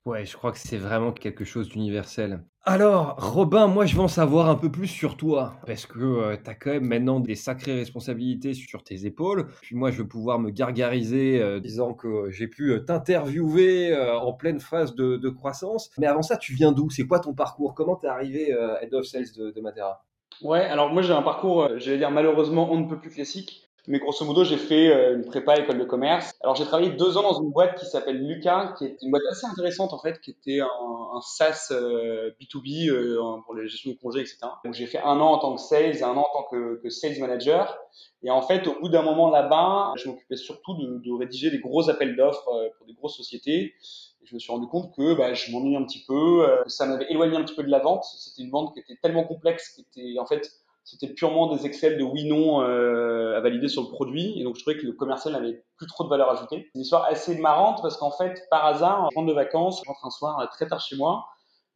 [0.04, 2.42] Ouais, je crois que c'est vraiment quelque chose d'universel.
[2.64, 6.37] Alors, Robin, moi je veux en savoir un peu plus sur toi, parce que euh,
[6.42, 9.48] tu as quand même maintenant des sacrées responsabilités sur tes épaules.
[9.62, 14.32] Puis moi, je veux pouvoir me gargariser euh, disant que j'ai pu euh, t'interviewer en
[14.32, 15.90] pleine phase de, croissance.
[15.98, 16.90] Mais avant ça, tu viens d'où?
[16.90, 17.74] C'est quoi ton parcours?
[17.74, 20.04] Comment t'es arrivé Head of Sales de, de Matera?
[20.42, 23.67] Ouais, alors moi j'ai un parcours, j'allais dire malheureusement on ne peut plus classique.
[23.88, 26.31] Mais grosso modo, j'ai fait euh, une prépa école de commerce.
[26.42, 29.22] Alors, j'ai travaillé deux ans dans une boîte qui s'appelle Lucas, qui est une boîte
[29.31, 33.92] assez intéressante en fait, qui était un, un SaaS B2B euh, euh, pour les gestions
[33.92, 34.40] de congés, etc.
[34.62, 36.83] Donc, j'ai fait un an en tant que sales et un an en tant que,
[36.83, 37.79] que sales manager.
[38.22, 41.59] Et en fait, au bout d'un moment là-bas, je m'occupais surtout de, de, rédiger des
[41.59, 43.72] gros appels d'offres pour des grosses sociétés.
[44.20, 46.85] Et je me suis rendu compte que bah, je m'ennuie un petit peu, que ça
[46.85, 48.05] m'avait éloigné un petit peu de la vente.
[48.05, 50.51] C'était une vente qui était tellement complexe, qui était en fait
[50.90, 54.40] c'était purement des Excel de oui/non euh, à valider sur le produit.
[54.40, 56.70] Et donc, je trouvais que le commercial n'avait plus trop de valeur ajoutée.
[56.74, 60.07] Une histoire assez marrante parce qu'en fait, par hasard, je rentre de vacances, je rentre
[60.07, 61.27] un soir euh, très tard chez moi,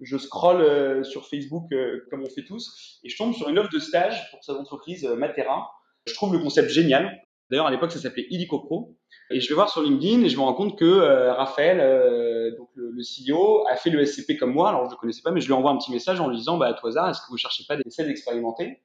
[0.00, 3.58] je scrolle euh, sur Facebook euh, comme on fait tous, et je tombe sur une
[3.58, 5.70] offre de stage pour cette entreprise Matera.
[6.06, 7.22] Je trouve le concept génial.
[7.50, 8.96] D'ailleurs, à l'époque, ça s'appelait Illico Pro.
[9.30, 12.68] Et je vais voir sur LinkedIn et je me rends compte que Raphaël, euh, donc
[12.74, 14.70] le, CEO, a fait le SCP comme moi.
[14.70, 16.36] Alors, je ne le connaissais pas, mais je lui envoie un petit message en lui
[16.36, 18.80] disant, bah, à tout hasard, est-ce que vous cherchez pas des sales expérimentés?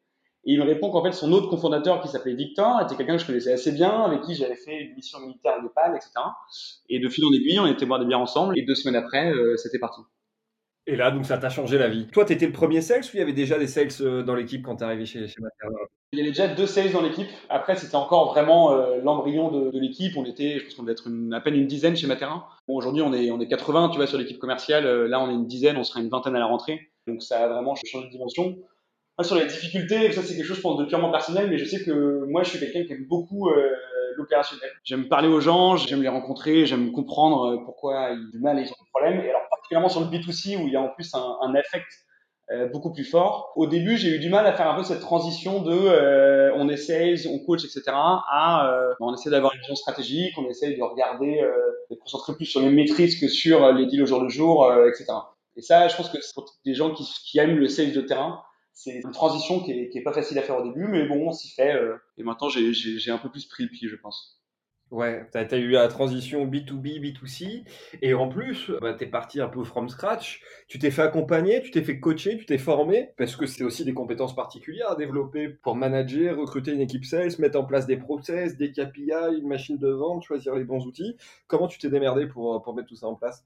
[0.48, 3.22] Et il me répond qu'en fait, son autre cofondateur qui s'appelait Victor était quelqu'un que
[3.22, 6.12] je connaissais assez bien, avec qui j'avais fait une mission militaire au Népal, etc.
[6.88, 8.58] Et de fil en aiguille, on était boire des bières ensemble.
[8.58, 10.00] Et deux semaines après, euh, c'était parti.
[10.86, 12.08] Et là, donc ça t'a changé la vie.
[12.08, 14.36] Toi, tu étais le premier sales ou il y avait déjà des sales euh, dans
[14.36, 15.36] l'équipe quand tu es arrivé chez, chez
[16.14, 17.28] Il y avait déjà deux sales dans l'équipe.
[17.50, 20.16] Après, c'était encore vraiment euh, l'embryon de, de l'équipe.
[20.16, 22.48] On était, je pense qu'on devait être une, à peine une dizaine chez Matera.
[22.70, 24.86] Bon, aujourd'hui, on est, on est 80, tu vois, sur l'équipe commerciale.
[25.08, 26.80] là, on est une dizaine, on sera une vingtaine à la rentrée.
[27.06, 28.56] Donc, ça a vraiment changé de dimension
[29.24, 32.44] sur les difficultés, ça c'est quelque chose de purement personnel, mais je sais que moi
[32.44, 33.72] je suis quelqu'un qui aime beaucoup euh,
[34.16, 34.70] l'opérationnel.
[34.84, 38.60] J'aime parler aux gens, j'aime les rencontrer, j'aime comprendre euh, pourquoi ils ont du mal
[38.60, 39.22] et ils ont des problèmes.
[39.22, 41.88] Et alors particulièrement sur le B2C où il y a en plus un, un affect
[42.50, 43.52] euh, beaucoup plus fort.
[43.58, 46.70] Au début, j'ai eu du mal à faire un peu cette transition de euh, on
[46.70, 47.84] est sales, on coach, etc.
[47.88, 51.52] à euh, on essaie d'avoir une vision stratégique, on essaie de regarder, euh,
[51.92, 55.08] de concentrer plus sur les maîtrises que sur les deals au jour le jour, etc.
[55.58, 58.42] Et ça, je pense que pour des gens qui, qui aiment le sales de terrain,
[58.78, 61.30] c'est une transition qui est, qui est, pas facile à faire au début, mais bon,
[61.30, 61.76] on s'y fait.
[62.18, 64.40] et maintenant, j'ai un peu plus pris le pied, je pense.
[64.92, 67.66] Ouais, tu as, eu la transition B2B, B2C,
[68.04, 71.62] et en plus, bah, tu es parti un peu from scratch, tu t'es fait accompagner,
[71.62, 74.96] tu t'es fait coacher, tu t'es formé, parce que c'est aussi des compétences particulières à
[74.96, 79.48] développer pour manager, recruter une équipe sales, mettre en place des process, des KPI, une
[79.48, 81.18] machine de vente, choisir les bons outils.
[81.48, 83.44] Comment tu t'es démerdé pour, pour mettre tout ça en place?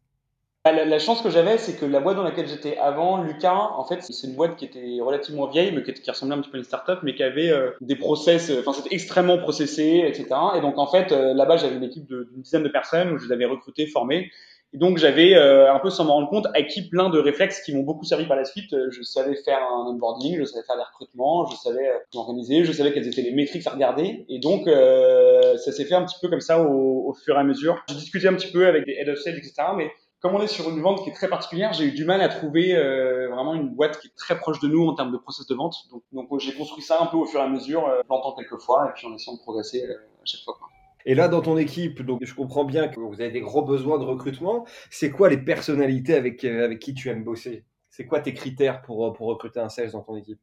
[0.63, 3.83] Bah, la, chance que j'avais, c'est que la boîte dans laquelle j'étais avant, Lucas, en
[3.83, 6.59] fait, c'est une boîte qui était relativement vieille, mais qui, ressemblait un petit peu à
[6.59, 10.27] une startup, mais qui avait euh, des process, euh, enfin, c'était extrêmement processé, etc.
[10.55, 13.25] Et donc, en fait, euh, là-bas, j'avais une équipe d'une dizaine de personnes où je
[13.25, 14.29] les avais recrutées, formées.
[14.73, 17.83] Et donc, j'avais un peu sans m'en rendre compte acquis plein de réflexes qui m'ont
[17.83, 18.73] beaucoup servi par la suite.
[18.89, 22.93] Je savais faire un onboarding, je savais faire des recrutements, je savais m'organiser, je savais
[22.93, 24.25] quelles étaient les métriques à regarder.
[24.29, 27.43] Et donc, ça s'est fait un petit peu comme ça au, au fur et à
[27.43, 27.83] mesure.
[27.89, 29.55] J'ai discuté un petit peu avec des head of sales, etc.
[29.75, 32.21] Mais comme on est sur une vente qui est très particulière, j'ai eu du mal
[32.21, 35.17] à trouver euh, vraiment une boîte qui est très proche de nous en termes de
[35.17, 35.75] process de vente.
[35.89, 38.59] Donc, donc j'ai construit ça un peu au fur et à mesure, euh, plantant quelques
[38.59, 40.59] fois, et puis en essayant de progresser euh, à chaque fois.
[41.05, 43.97] Et là, dans ton équipe, donc je comprends bien que vous avez des gros besoins
[43.97, 44.65] de recrutement.
[44.91, 47.65] C'est quoi les personnalités avec, avec qui tu aimes bosser?
[47.89, 50.39] C'est quoi tes critères pour, pour recruter un sales dans ton équipe?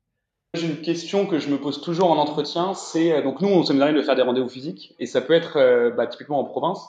[0.54, 3.74] J'ai une question que je me pose toujours en entretien, c'est donc nous on s'est
[3.74, 6.80] de faire des rendez-vous physiques et ça peut être bah, typiquement en province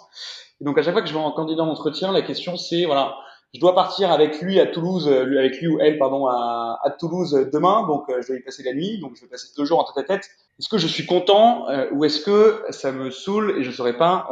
[0.61, 3.15] et donc à chaque fois que je vais en candidat d'entretien, la question c'est voilà,
[3.53, 7.33] je dois partir avec lui à Toulouse, euh, avec lui ou elle pardon à, Toulouse
[7.33, 9.65] euh, demain, donc euh, je vais y passer la nuit, donc je vais passer deux
[9.65, 10.29] jours en tête à tête.
[10.59, 14.27] Est-ce que je suis content ou est-ce que ça me saoule et je saurais pas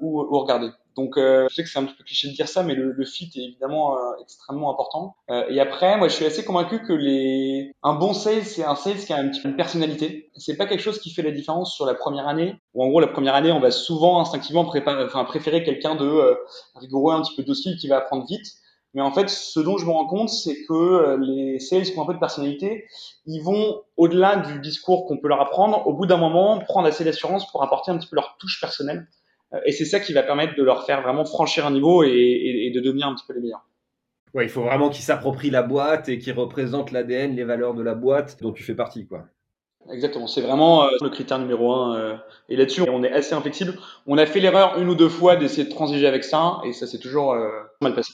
[0.00, 0.70] où, où regarder?
[0.96, 2.92] Donc, euh, je sais que c'est un petit peu cliché de dire ça, mais le,
[2.92, 5.16] le fit est évidemment euh, extrêmement important.
[5.30, 8.74] Euh, et après, moi, je suis assez convaincu que les un bon sales, c'est un
[8.74, 10.30] sales qui a un petit peu une personnalité.
[10.36, 12.56] C'est pas quelque chose qui fait la différence sur la première année.
[12.74, 16.34] Ou en gros, la première année, on va souvent instinctivement enfin, préférer quelqu'un de euh,
[16.74, 18.46] rigoureux, un petit peu docile, qui va apprendre vite.
[18.94, 22.02] Mais en fait, ce dont je me rends compte, c'est que les sales qui ont
[22.02, 22.84] un peu de personnalité,
[23.24, 25.86] ils vont au-delà du discours qu'on peut leur apprendre.
[25.86, 29.08] Au bout d'un moment, prendre assez d'assurance pour apporter un petit peu leur touche personnelle.
[29.54, 32.70] Euh, et c'est ça qui va permettre de leur faire vraiment franchir un niveau et,
[32.74, 33.64] de devenir un petit peu les meilleurs.
[34.34, 37.82] Ouais, il faut vraiment qu'ils s'approprient la boîte et qu'ils représentent l'ADN, les valeurs de
[37.82, 39.24] la boîte dont tu fais partie, quoi.
[39.90, 41.96] Exactement, c'est vraiment euh, le critère numéro un.
[41.96, 42.16] Euh,
[42.48, 43.74] et là-dessus, on est assez inflexible.
[44.06, 46.86] On a fait l'erreur une ou deux fois d'essayer de transiger avec ça, et ça
[46.86, 47.36] s'est toujours
[47.80, 48.12] mal passé.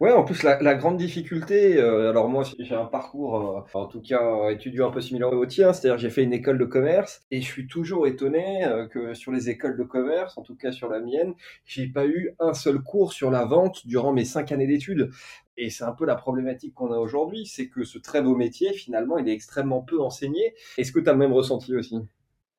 [0.00, 3.36] Ouais, en plus la, la grande difficulté, euh, alors moi j'ai un parcours,
[3.74, 6.58] euh, en tout cas étudiant un peu similaire au tien, c'est-à-dire j'ai fait une école
[6.58, 10.42] de commerce et je suis toujours étonné euh, que sur les écoles de commerce, en
[10.42, 14.12] tout cas sur la mienne, j'ai pas eu un seul cours sur la vente durant
[14.12, 15.10] mes cinq années d'études.
[15.56, 18.74] Et c'est un peu la problématique qu'on a aujourd'hui, c'est que ce très beau métier,
[18.74, 20.54] finalement, il est extrêmement peu enseigné.
[20.76, 21.96] Est-ce que tu as le même ressenti aussi?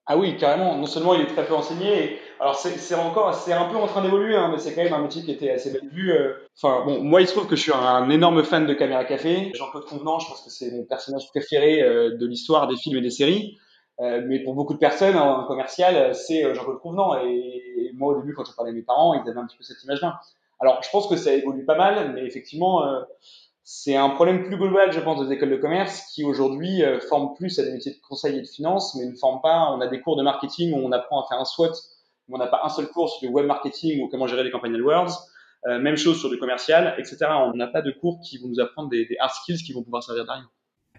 [0.10, 0.78] Ah oui, carrément.
[0.78, 4.02] Non seulement il est très peu enseigné, alors c'est encore, c'est un peu en train
[4.02, 6.12] d'évoluer, hein, mais c'est quand même un métier qui était assez bien vu.
[6.12, 6.34] Euh.
[6.56, 9.52] Enfin bon, moi il se trouve que je suis un énorme fan de Caméra Café.
[9.54, 13.02] Jean-Claude Convenant, je pense que c'est mon personnage préféré euh, de l'histoire des films et
[13.02, 13.58] des séries.
[14.00, 17.16] Euh, mais pour beaucoup de personnes, un commercial, c'est Jean-Claude Convenant.
[17.26, 19.64] Et, moi au début, quand je parlais à mes parents, ils avaient un petit peu
[19.64, 20.22] cette image-là.
[20.62, 22.82] Alors je pense que ça évolue pas mal, mais effectivement
[23.70, 27.34] c'est un problème plus global, je pense, des écoles de commerce qui aujourd'hui euh, forment
[27.36, 29.70] plus à des métiers de conseil et de finance, mais ne forment pas.
[29.74, 31.74] On a des cours de marketing où on apprend à faire un SWOT,
[32.30, 34.52] mais on n'a pas un seul cours sur du web marketing ou comment gérer des
[34.52, 35.12] campagnes AdWords.
[35.68, 37.18] Euh, même chose sur du commercial, etc.
[37.30, 39.84] On n'a pas de cours qui vont nous apprendre des, des hard skills qui vont
[39.84, 40.48] pouvoir servir derrière.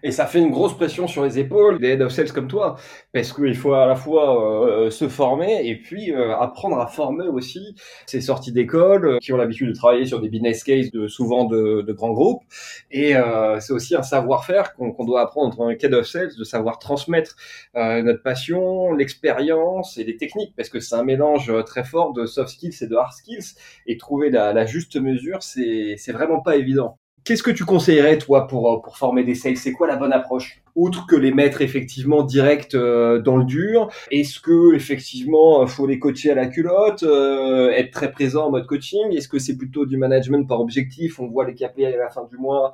[0.03, 2.75] Et ça fait une grosse pression sur les épaules des head of sales comme toi,
[3.13, 7.27] parce qu'il faut à la fois euh, se former et puis euh, apprendre à former
[7.27, 11.07] aussi ces sorties d'école euh, qui ont l'habitude de travailler sur des business cases de
[11.07, 12.43] souvent de, de grands groupes.
[12.91, 13.13] Et
[13.59, 17.35] c'est aussi un savoir-faire qu'on doit apprendre en head of sales, de savoir transmettre
[17.75, 22.49] notre passion, l'expérience et les techniques, parce que c'est un mélange très fort de soft
[22.49, 23.55] skills et de hard skills.
[23.87, 26.97] Et trouver la, la juste mesure, c'est vraiment pas évident.
[27.23, 29.57] Qu'est-ce que tu conseillerais, toi, pour, euh, pour former des sales?
[29.57, 30.61] C'est quoi la bonne approche?
[30.75, 35.99] Outre que les mettre effectivement direct euh, dans le dur, est-ce que effectivement faut les
[35.99, 39.11] coacher à la culotte, euh, être très présent en mode coaching?
[39.15, 41.19] Est-ce que c'est plutôt du management par objectif?
[41.19, 42.73] On voit les KPI à la fin du mois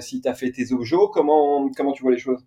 [0.00, 0.96] si tu as fait tes objets.
[1.12, 2.44] Comment, comment tu vois les choses?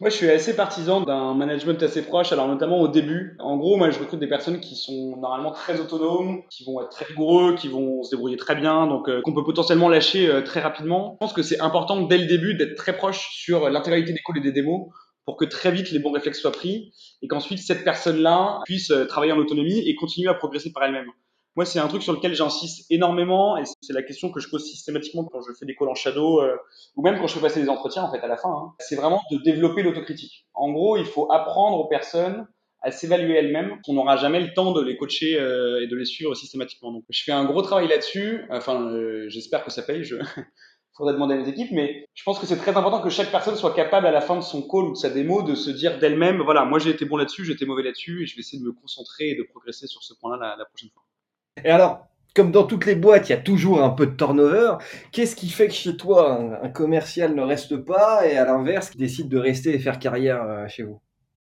[0.00, 3.36] Moi, je suis assez partisan d'un management assez proche, alors notamment au début.
[3.38, 6.90] En gros, moi, je recrute des personnes qui sont normalement très autonomes, qui vont être
[6.90, 10.42] très rigoureux, qui vont se débrouiller très bien, donc euh, qu'on peut potentiellement lâcher euh,
[10.42, 11.16] très rapidement.
[11.20, 14.38] Je pense que c'est important dès le début d'être très proche sur l'intégralité des calls
[14.38, 14.88] et des démos
[15.26, 19.04] pour que très vite les bons réflexes soient pris et qu'ensuite cette personne-là puisse euh,
[19.06, 21.10] travailler en autonomie et continuer à progresser par elle-même.
[21.56, 24.64] Moi, c'est un truc sur lequel j'insiste énormément et c'est la question que je pose
[24.64, 26.56] systématiquement quand je fais des calls en shadow euh,
[26.96, 28.50] ou même quand je fais passer des entretiens en fait à la fin.
[28.50, 28.74] Hein.
[28.78, 30.46] C'est vraiment de développer l'autocritique.
[30.54, 32.46] En gros, il faut apprendre aux personnes
[32.82, 33.78] à s'évaluer elles-mêmes.
[33.88, 36.92] On n'aura jamais le temps de les coacher euh, et de les suivre systématiquement.
[36.92, 38.44] Donc, je fais un gros travail là-dessus.
[38.50, 40.04] Enfin, euh, j'espère que ça paye.
[40.04, 40.16] Je
[40.96, 43.56] faudrait demander à mes équipes, mais je pense que c'est très important que chaque personne
[43.56, 45.98] soit capable à la fin de son call ou de sa démo de se dire
[45.98, 48.62] d'elle-même, voilà, moi j'ai été bon là-dessus, j'ai été mauvais là-dessus, et je vais essayer
[48.62, 51.05] de me concentrer et de progresser sur ce point-là la, prochaine fois.
[51.64, 54.74] Et alors, comme dans toutes les boîtes, il y a toujours un peu de turnover.
[55.10, 59.28] Qu'est-ce qui fait que chez toi, un, commercial ne reste pas et à l'inverse, décide
[59.28, 61.00] de rester et faire carrière euh, chez vous?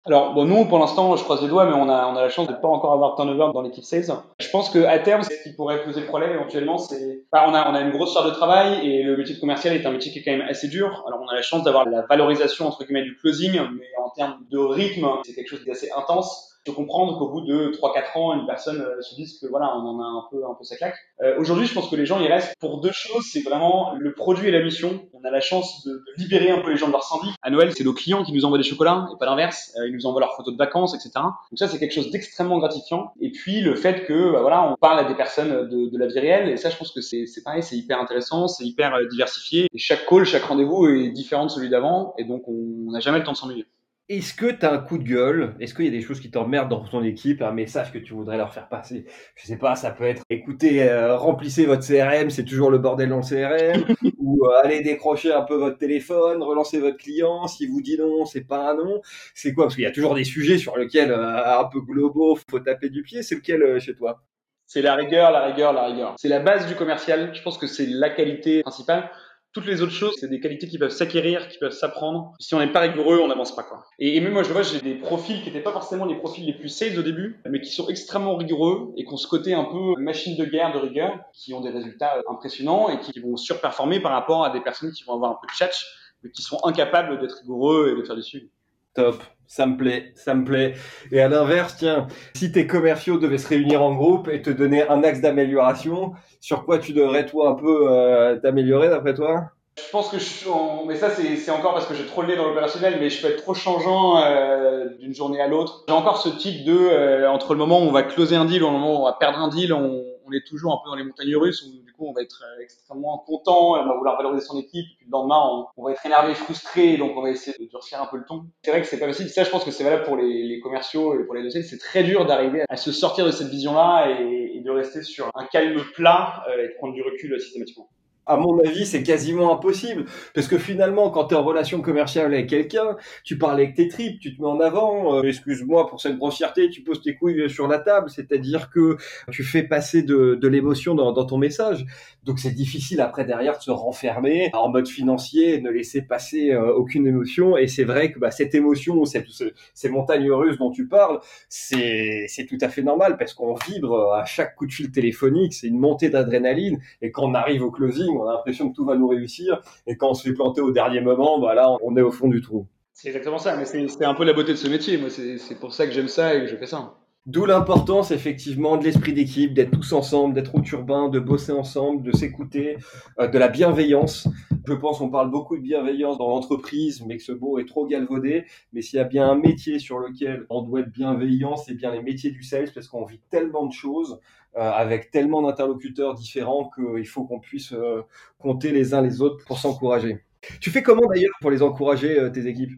[0.05, 2.29] Alors, bon, nous, pour l'instant, je croise les doigts, mais on a, on a la
[2.29, 4.13] chance de ne pas encore avoir turnover dans l'équipe sales.
[4.41, 7.75] Je pense qu'à terme, ce qui pourrait poser problème éventuellement, c'est, bah, on a, on
[7.77, 10.19] a une grosse charge de travail et le métier de commercial est un métier qui
[10.19, 11.05] est quand même assez dur.
[11.07, 14.39] Alors, on a la chance d'avoir la valorisation, entre guillemets, du closing, mais en termes
[14.51, 18.35] de rythme, c'est quelque chose d'assez intense je peux comprendre qu'au bout de 3-4 ans,
[18.35, 20.77] une personne euh, se dise que voilà, on en a un peu, un peu sa
[20.77, 20.95] claque.
[21.21, 23.25] Euh, Aujourd'hui, je pense que les gens, ils restent pour deux choses.
[23.33, 25.01] C'est vraiment le produit et la mission.
[25.13, 27.35] On a la chance de, de, libérer un peu les gens de leur syndic.
[27.43, 29.75] À Noël, c'est nos clients qui nous envoient des chocolats et pas l'inverse.
[29.77, 31.11] Euh, ils nous envoient leurs photos de vacances, etc.
[31.17, 33.13] Donc ça, c'est quelque chose d'extrêmement gratifiant.
[33.21, 36.07] Et puis, le fait que, bah, voilà, on parle à des personnes de, de la
[36.07, 36.49] vie réelle.
[36.49, 39.67] Et ça, je pense que c'est pareil, c'est hyper intéressant, c'est hyper euh, diversifié.
[39.75, 42.15] Chaque call, chaque rendez-vous est différent de celui d'avant.
[42.19, 43.67] Et donc, on n'a jamais le temps de s'ennuyer.
[44.13, 45.55] Est-ce que tu as un coup de gueule?
[45.59, 48.13] Est-ce qu'il y a des choses qui t'emmerdent dans ton équipe Un message que tu
[48.13, 49.07] voudrais leur faire passer?
[49.37, 53.09] Je sais pas, ça peut être écoutez, euh, remplissez votre CRM, c'est toujours le bordel
[53.09, 53.87] dans le CRM.
[54.19, 57.47] ou euh, allez décrocher un peu votre téléphone, relancez votre client.
[57.47, 59.01] Si vous dit non, c'est pas un non.
[59.33, 59.65] C'est quoi?
[59.65, 62.91] Parce qu'il y a toujours des sujets sur lesquels, euh, un peu globaux, faut taper
[62.91, 63.23] du pied.
[63.23, 64.21] C'est lequel chez toi?
[64.67, 66.17] C'est la rigueur, la rigueur, la rigueur.
[66.19, 67.31] C'est la base du commercial.
[67.35, 69.11] Je pense que c'est la qualité principale.
[69.53, 72.33] Toutes les autres choses, c'est des qualités qui peuvent s'acquérir, qui peuvent s'apprendre.
[72.41, 73.85] Si on n'est pas rigoureux, on n'avance pas quoi.
[73.99, 76.55] Et, même moi, je vois, j'ai des profils qui n'étaient pas forcément les profils les
[76.55, 79.65] plus sales au début, mais qui sont extrêmement rigoureux et qui ont ce côté un
[79.65, 84.01] peu machine de guerre, de rigueur, qui ont des résultats impressionnants et qui vont surperformer
[84.01, 85.85] par rapport à des personnes qui vont avoir un peu de chatch,
[86.23, 88.51] mais qui sont incapables d'être rigoureux et de faire du suivi.
[88.95, 90.75] Top, ça me plaît, ça me plaît.
[91.11, 94.87] Et à l'inverse, tiens, si tes commerciaux devaient se réunir en groupe et te donner
[94.87, 99.45] un axe d'amélioration, sur quoi tu devrais toi un peu euh, t'améliorer d'après toi?
[99.79, 100.51] Je pense que je suis
[100.87, 103.43] mais ça c'est encore parce que j'ai trop le dans l'opérationnel, mais je peux être
[103.43, 105.85] trop changeant euh, d'une journée à l'autre.
[105.89, 108.63] J'ai encore ce type de euh, entre le moment où on va closer un deal,
[108.63, 110.91] ou le moment où on va perdre un deal, on, on est toujours un peu
[110.91, 111.67] dans les montagnes russes
[112.09, 115.67] on va être euh, extrêmement content, on va vouloir valoriser son équipe, puis le lendemain
[115.77, 118.45] on, va être énervé, frustré, donc on va essayer de durcir un peu le ton.
[118.63, 121.19] C'est vrai que c'est pas facile, ça je pense que c'est valable pour les, commerciaux
[121.19, 124.53] et pour les dossiers, c'est très dur d'arriver à se sortir de cette vision-là et,
[124.57, 127.89] et, de rester sur un calme plat euh, et de prendre du recul systématiquement
[128.27, 130.05] à mon avis, c'est quasiment impossible.
[130.35, 133.89] Parce que finalement, quand tu es en relation commerciale avec quelqu'un, tu parles avec tes
[133.89, 135.17] tripes, tu te mets en avant.
[135.17, 138.11] Euh, excuse-moi pour cette grossièreté, tu poses tes couilles sur la table.
[138.11, 138.97] C'est-à-dire que
[139.31, 141.85] tu fais passer de, l'émotion dans, ton message.
[142.25, 146.73] Donc c'est difficile après derrière de se renfermer en mode financier, ne laisser passer euh,
[146.73, 147.57] aucune émotion.
[147.57, 152.59] Et c'est vrai que bah, cette émotion, ces montagnes russes dont tu parles, c'est tout
[152.61, 155.55] à fait normal parce qu'on vibre à chaque coup de fil téléphonique.
[155.55, 156.79] C'est une montée d'adrénaline.
[157.01, 159.61] Et quand on arrive au closing, on a l'impression que tout va nous réussir.
[159.87, 162.29] Et quand on se fait planter au dernier moment, bah là, on est au fond
[162.29, 162.67] du trou.
[162.93, 163.57] C'est exactement ça.
[163.57, 164.99] Mais c'est un peu la beauté de ce métier.
[164.99, 166.95] Moi, c'est pour ça que j'aime ça et que je fais ça.
[167.27, 172.03] D'où l'importance effectivement de l'esprit d'équipe, d'être tous ensemble, d'être au turbin, de bosser ensemble,
[172.03, 172.79] de s'écouter,
[173.21, 174.27] euh, de la bienveillance.
[174.67, 177.87] Je pense qu'on parle beaucoup de bienveillance dans l'entreprise, mais que ce mot est trop
[177.87, 178.47] galvaudé.
[178.73, 181.93] Mais s'il y a bien un métier sur lequel on doit être bienveillant, c'est bien
[181.93, 184.19] les métiers du sales parce qu'on vit tellement de choses
[184.57, 188.03] euh, avec tellement d'interlocuteurs différents qu'il faut qu'on puisse euh,
[188.41, 190.25] compter les uns les autres pour s'encourager.
[190.61, 192.73] Tu fais comment d'ailleurs pour les encourager tes équipes?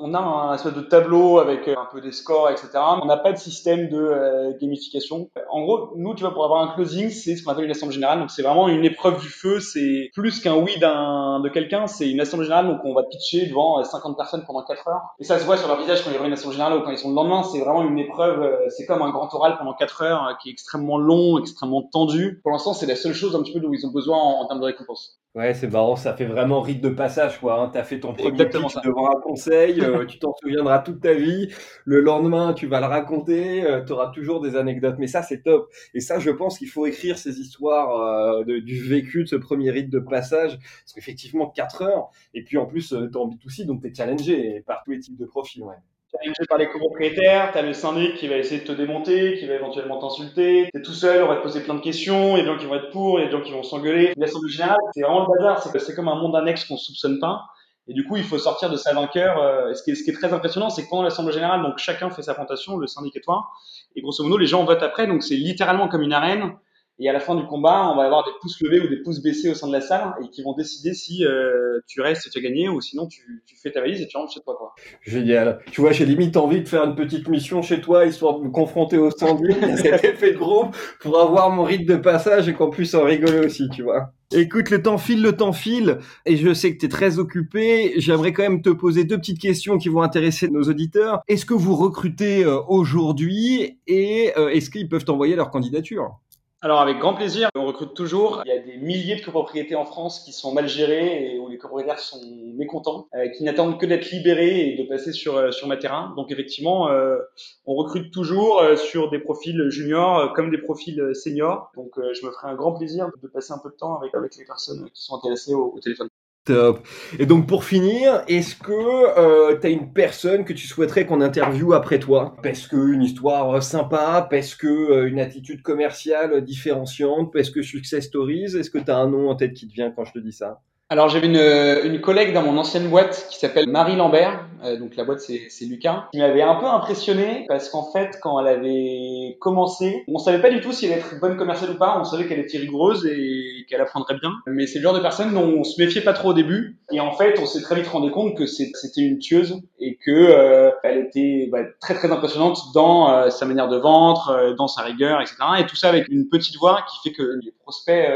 [0.00, 2.68] On a un espèce de tableau avec euh, un peu des scores, etc.
[3.02, 5.30] On n'a pas de système de euh, gamification.
[5.50, 7.94] En gros, nous, tu vois, pour avoir un closing, c'est ce qu'on appelle une assemblée
[7.94, 8.20] générale.
[8.20, 9.60] Donc, c'est vraiment une épreuve du feu.
[9.60, 11.86] C'est plus qu'un oui d'un de quelqu'un.
[11.86, 12.68] C'est une assemblée générale.
[12.68, 15.02] Donc, on va pitcher devant 50 euh, personnes pendant 4 heures.
[15.18, 16.82] Et ça se voit sur leur visage quand il y a une assemblée générale ou
[16.82, 17.42] quand ils sont le lendemain.
[17.42, 18.58] C'est vraiment une épreuve.
[18.68, 22.40] C'est comme un grand oral pendant 4 heures qui est extrêmement long, extrêmement tendu.
[22.42, 24.60] Pour l'instant, c'est la seule chose un petit peu d'où ils ont besoin en, termes
[24.60, 25.18] de récompense.
[25.34, 25.96] Ouais, c'est marrant.
[25.96, 27.60] Ça fait vraiment rite de passage, quoi.
[27.60, 27.70] Hein.
[27.72, 29.80] T'as fait ton premier pitch devant un conseil.
[29.86, 31.52] Euh, tu t'en souviendras toute ta vie.
[31.84, 33.64] Le lendemain, tu vas le raconter.
[33.64, 34.96] Euh, tu auras toujours des anecdotes.
[34.98, 35.70] Mais ça, c'est top.
[35.94, 39.70] Et ça, je pense qu'il faut écrire ces histoires euh, du vécu de ce premier
[39.70, 40.58] rite de passage.
[40.58, 42.10] Parce qu'effectivement, 4 heures.
[42.34, 45.16] Et puis en plus, tu en aussi, donc tu es challengé par tous les types
[45.16, 45.62] de profils.
[45.62, 45.74] Ouais
[46.12, 49.54] challengé par les copropriétaires, t'as le syndic qui va essayer de te démonter, qui va
[49.54, 52.44] éventuellement t'insulter, t'es tout seul, on va te poser plein de questions, il y a
[52.44, 54.12] des gens qui vont être pour, il y a des gens qui vont s'engueuler.
[54.16, 57.42] L'assemblée générale, c'est vraiment le bazar, c'est comme un monde annexe qu'on soupçonne pas.
[57.88, 59.38] Et du coup, il faut sortir de sa vainqueur.
[59.38, 61.78] Euh, ce, qui est, ce qui est très impressionnant, c'est que pendant l'Assemblée Générale, donc
[61.78, 63.48] chacun fait sa présentation, le syndic et toi.
[63.94, 65.06] Et grosso modo, les gens votent après.
[65.06, 66.56] Donc c'est littéralement comme une arène.
[66.98, 69.22] Et à la fin du combat, on va avoir des pouces levés ou des pouces
[69.22, 72.30] baissés au sein de la salle et qui vont décider si euh, tu restes et
[72.30, 74.56] tu as gagné ou sinon tu, tu, fais ta valise et tu rentres chez toi.
[74.56, 74.72] Quoi.
[75.02, 75.60] Génial.
[75.70, 78.50] Tu vois, j'ai limite envie de faire une petite mission chez toi histoire de me
[78.50, 79.40] confronter au stand
[79.76, 83.40] cet effet de groupe pour avoir mon rite de passage et qu'on puisse en rigoler
[83.40, 84.12] aussi, tu vois.
[84.34, 87.92] Écoute, le temps file, le temps file, et je sais que tu es très occupé.
[87.98, 91.20] J'aimerais quand même te poser deux petites questions qui vont intéresser nos auditeurs.
[91.28, 96.18] Est-ce que vous recrutez euh, aujourd'hui et euh, est-ce qu'ils peuvent envoyer leur candidature?
[96.62, 98.42] Alors avec grand plaisir, on recrute toujours.
[98.46, 101.48] Il y a des milliers de copropriétés en France qui sont mal gérées et où
[101.48, 102.20] les copropriétaires sont
[102.54, 106.14] mécontents, euh, qui n'attendent que d'être libérés et de passer sur euh, sur ma terrain.
[106.16, 107.18] Donc effectivement, euh,
[107.66, 111.70] on recrute toujours sur des profils juniors comme des profils seniors.
[111.76, 114.34] Donc je me ferai un grand plaisir de passer un peu de temps avec avec
[114.36, 116.08] les personnes qui sont intéressées au téléphone.
[116.46, 116.86] Top.
[117.18, 121.98] Et donc pour finir, est-ce que euh, une personne que tu souhaiterais qu'on interviewe après
[121.98, 122.36] toi?
[122.40, 128.04] Parce que une histoire sympa, parce que euh, une attitude commerciale différenciante, parce que success
[128.04, 130.18] stories, est-ce que tu as un nom en tête qui te vient quand je te
[130.20, 130.62] dis ça?
[130.88, 134.94] Alors j'avais une, une, collègue dans mon ancienne boîte qui s'appelle Marie Lambert, euh, donc
[134.94, 139.36] la boîte c'est Lucas, qui m'avait un peu impressionné parce qu'en fait quand elle avait
[139.40, 142.04] commencé, on savait pas du tout si elle allait être bonne commerciale ou pas, on
[142.04, 145.58] savait qu'elle était rigoureuse et qu'elle apprendrait bien, mais c'est le genre de personne dont
[145.58, 146.78] on se méfiait pas trop au début.
[146.92, 150.12] Et en fait on s'est très vite rendu compte que c'était une tueuse et que
[150.12, 154.82] euh, elle était bah, très très impressionnante dans euh, sa manière de vendre, dans sa
[154.82, 155.36] rigueur, etc.
[155.58, 158.08] Et tout ça avec une petite voix qui fait que les prospects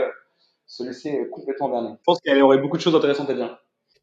[0.71, 1.91] se laisser complètement berner.
[1.99, 3.61] Je pense qu'elle aurait beaucoup de choses intéressantes à dire.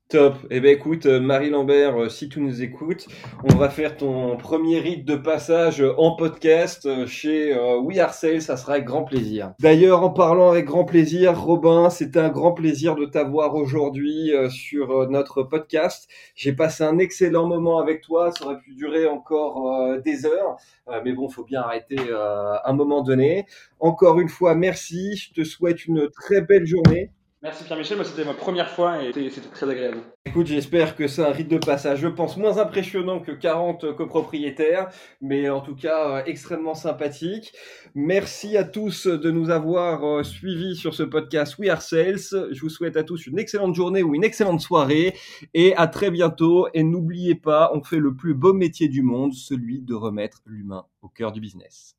[0.10, 0.36] Top.
[0.50, 3.08] Eh ben écoute, euh, Marie Lambert, euh, si tu nous écoutes,
[3.44, 7.54] on va faire ton premier rite de passage en podcast euh, chez
[7.84, 8.14] We Are.
[8.14, 9.54] Ça sera avec grand plaisir.
[9.60, 15.10] D'ailleurs, en parlant avec grand plaisir, Robin, c'était un grand plaisir de t'avoir aujourd'hui sur
[15.10, 16.10] notre podcast.
[16.36, 18.32] J'ai passé un excellent moment avec toi.
[18.32, 20.56] Ça aurait pu durer encore des heures,
[21.04, 23.46] mais bon, faut bien arrêter à un moment donné.
[23.82, 25.18] Encore une fois, merci.
[25.18, 27.12] Je te souhaite une très belle journée.
[27.44, 30.00] Merci Pierre-Michel, moi c'était ma première fois et c'était très agréable.
[30.26, 34.90] Écoute, j'espère que c'est un rite de passage, je pense, moins impressionnant que 40 copropriétaires,
[35.22, 37.54] mais en tout cas euh, extrêmement sympathique.
[37.94, 42.50] Merci à tous de nous avoir euh, suivis sur ce podcast We Are Sales.
[42.52, 45.14] Je vous souhaite à tous une excellente journée ou une excellente soirée
[45.54, 46.68] et à très bientôt.
[46.74, 50.88] Et n'oubliez pas, on fait le plus beau métier du monde, celui de remettre l'humain
[51.04, 51.97] au cœur du business.